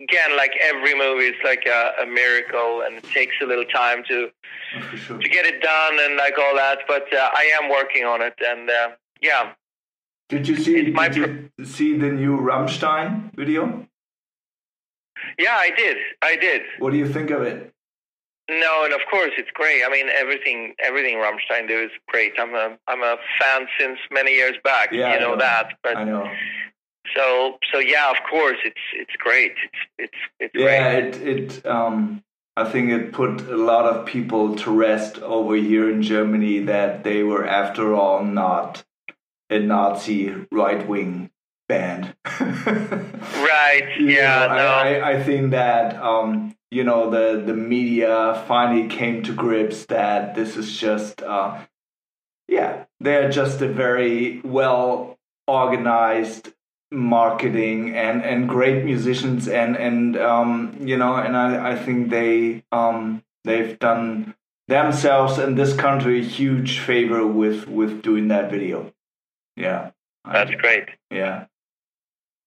Again, 0.02 0.36
like 0.36 0.54
every 0.60 0.96
movie, 0.98 1.26
is 1.26 1.36
like 1.44 1.64
a, 1.68 2.02
a 2.02 2.08
miracle, 2.08 2.82
and 2.84 2.96
it 2.98 3.04
takes 3.04 3.36
a 3.40 3.46
little 3.46 3.66
time 3.66 4.04
to 4.08 4.32
sure. 4.98 5.20
to 5.20 5.30
get 5.30 5.46
it 5.46 5.62
done 5.62 6.00
and 6.02 6.18
like 6.18 6.34
all 6.40 6.56
that. 6.56 6.80
But 6.88 7.06
uh, 7.14 7.30
I 7.36 7.44
am 7.62 7.70
working 7.70 8.04
on 8.04 8.20
it, 8.24 8.34
and 8.44 8.68
uh, 8.68 8.90
yeah, 9.22 9.52
Did 10.28 10.48
you 10.48 10.56
see? 10.56 10.76
It's 10.78 11.16
Did 11.16 11.52
you 11.60 11.66
see 11.66 11.96
the 12.00 12.10
new 12.10 12.36
Rammstein 12.36 13.30
video? 13.36 13.86
yeah, 15.38 15.58
I 15.58 15.70
did, 15.70 15.98
I 16.24 16.36
did. 16.36 16.64
What 16.80 16.94
do 16.94 16.98
you 16.98 17.08
think 17.08 17.30
of 17.30 17.44
it? 17.44 17.72
No, 18.52 18.84
and 18.84 18.94
of 18.94 19.00
course 19.10 19.32
it's 19.38 19.50
great. 19.54 19.82
I 19.86 19.90
mean, 19.90 20.08
everything 20.10 20.74
everything 20.80 21.16
Rammstein 21.16 21.70
do 21.70 21.80
is 21.80 21.92
great. 22.10 22.34
I'm 22.38 22.54
a 22.54 22.78
I'm 22.88 23.02
a 23.02 23.16
fan 23.40 23.66
since 23.80 23.98
many 24.12 24.34
years 24.34 24.56
back. 24.64 24.90
Yeah, 24.92 25.14
you 25.14 25.20
know, 25.22 25.32
know. 25.32 25.38
that. 25.40 25.70
But 25.84 25.96
I 25.96 26.04
know. 26.04 26.30
so 27.16 27.58
so 27.72 27.80
yeah, 27.80 28.12
of 28.12 28.18
course 28.30 28.58
it's 28.66 28.86
it's 28.94 29.16
great. 29.18 29.54
It's 29.98 30.12
it's 30.14 30.22
it's 30.42 30.54
Yeah, 30.54 31.00
great. 31.00 31.16
it 31.16 31.56
it 31.56 31.66
um 31.66 32.24
I 32.58 32.66
think 32.70 32.92
it 32.92 33.14
put 33.14 33.40
a 33.48 33.56
lot 33.56 33.86
of 33.86 34.06
people 34.06 34.56
to 34.58 34.72
rest 34.72 35.20
over 35.20 35.56
here 35.56 35.90
in 35.90 36.02
Germany 36.04 36.60
that 36.66 37.06
they 37.06 37.24
were 37.24 37.48
after 37.48 37.96
all 37.96 38.24
not 38.26 38.84
a 39.50 39.60
Nazi 39.60 40.36
right 40.52 40.86
wing 40.86 41.30
band. 41.70 42.14
Right? 42.30 43.88
Yeah. 43.98 44.48
know, 44.48 44.56
no. 44.56 44.68
I, 44.68 44.94
I, 44.96 45.12
I 45.12 45.24
think 45.24 45.52
that 45.52 45.96
um 45.96 46.56
you 46.72 46.84
know 46.84 47.10
the 47.10 47.42
the 47.46 47.54
media 47.54 48.44
finally 48.48 48.88
came 48.88 49.24
to 49.24 49.34
grips 49.34 49.86
that 49.88 50.36
this 50.36 50.58
is 50.58 50.76
just 50.78 51.22
uh 51.22 51.60
yeah 52.48 52.86
they're 53.00 53.30
just 53.30 53.62
a 53.62 53.68
very 53.68 54.42
well 54.44 55.18
organized 55.48 56.54
marketing 56.92 57.96
and 57.96 58.24
and 58.24 58.50
great 58.50 58.84
musicians 58.86 59.48
and 59.48 59.76
and 59.78 60.18
um 60.18 60.76
you 60.82 60.98
know 60.98 61.16
and 61.16 61.38
I 61.38 61.72
I 61.72 61.76
think 61.76 62.10
they 62.10 62.64
um 62.72 63.24
they've 63.44 63.78
done 63.80 64.36
themselves 64.68 65.38
and 65.38 65.58
this 65.58 65.74
country 65.76 66.20
a 66.20 66.24
huge 66.24 66.80
favor 66.80 67.26
with 67.28 67.68
with 67.68 68.02
doing 68.02 68.30
that 68.30 68.50
video 68.52 68.94
yeah 69.56 69.92
I 70.26 70.34
That's 70.46 70.62
great. 70.62 70.90
yeah. 71.10 71.46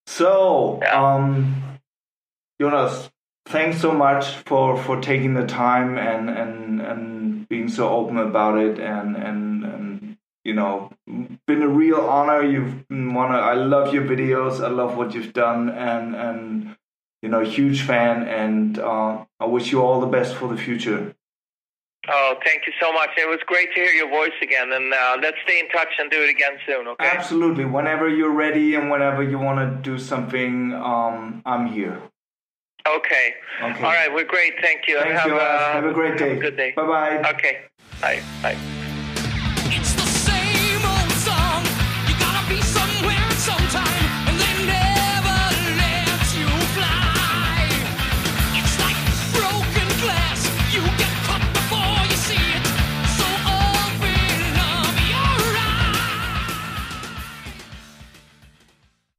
So, 0.07 0.79
Yeah. 0.83 1.15
um, 1.15 1.81
Jonas, 2.61 3.11
thanks 3.47 3.81
so 3.81 3.93
much 3.93 4.27
for, 4.47 4.77
for 4.83 5.01
taking 5.01 5.35
the 5.35 5.47
time 5.47 5.99
and, 5.99 6.31
and, 6.31 6.81
and 6.81 7.49
being 7.49 7.69
so 7.69 7.89
open 7.89 8.19
about 8.19 8.59
it 8.59 8.79
and, 8.79 9.17
and, 9.17 9.65
and, 9.65 10.17
you 10.45 10.55
know, 10.55 10.91
been 11.47 11.63
a 11.63 11.69
real 11.69 12.01
honor. 12.01 12.43
You've 12.43 12.85
one 12.89 13.33
I 13.33 13.55
love 13.55 13.95
your 13.95 14.05
videos. 14.05 14.63
I 14.63 14.69
love 14.69 14.97
what 14.97 15.15
you've 15.15 15.33
done 15.33 15.69
and, 15.69 16.15
and, 16.15 16.77
you 17.23 17.29
know, 17.29 17.41
huge 17.41 17.83
fan 17.83 18.27
and, 18.27 18.79
uh, 18.79 19.25
I 19.41 19.47
wish 19.47 19.73
you 19.73 19.83
all 19.83 20.01
the 20.01 20.07
best 20.07 20.35
for 20.35 20.49
the 20.49 20.57
future. 20.57 21.15
Oh, 22.07 22.35
thank 22.45 22.67
you 22.67 22.73
so 22.81 22.93
much. 22.93 23.11
It 23.17 23.29
was 23.29 23.39
great 23.47 23.75
to 23.75 23.81
hear 23.81 23.91
your 23.91 24.11
voice 24.11 24.35
again, 24.43 24.73
and 24.73 24.93
uh, 24.93 25.17
let's 25.23 25.39
stay 25.45 25.59
in 25.59 25.69
touch 25.71 25.89
and 25.99 26.11
do 26.11 26.23
it 26.23 26.29
again 26.29 26.59
soon. 26.67 26.87
Okay? 26.89 27.07
Absolutely. 27.07 27.65
Whenever 27.65 28.09
you're 28.09 28.31
ready 28.31 28.75
and 28.75 28.91
whenever 28.91 29.23
you 29.23 29.39
want 29.39 29.59
to 29.59 29.91
do 29.91 29.99
something, 29.99 30.75
um, 30.75 31.43
I'm 31.47 31.67
here. 31.67 32.03
Okay. 32.89 33.35
Okay. 33.63 33.85
All 33.85 33.93
right. 33.93 34.13
We're 34.13 34.25
great. 34.25 34.55
Thank 34.61 34.87
you. 34.87 34.99
Thanks, 35.01 35.21
have, 35.21 35.29
Jonas. 35.29 35.43
uh, 35.43 35.73
Have 35.73 35.85
a 35.87 35.93
great 35.93 36.19
day. 36.19 36.29
Have 36.31 36.39
a 36.39 36.41
good 36.41 36.57
day. 36.57 36.73
Bye 36.77 36.87
bye. 36.87 37.31
Okay. 37.31 37.61
Bye. 38.01 38.23
Bye. 38.43 38.81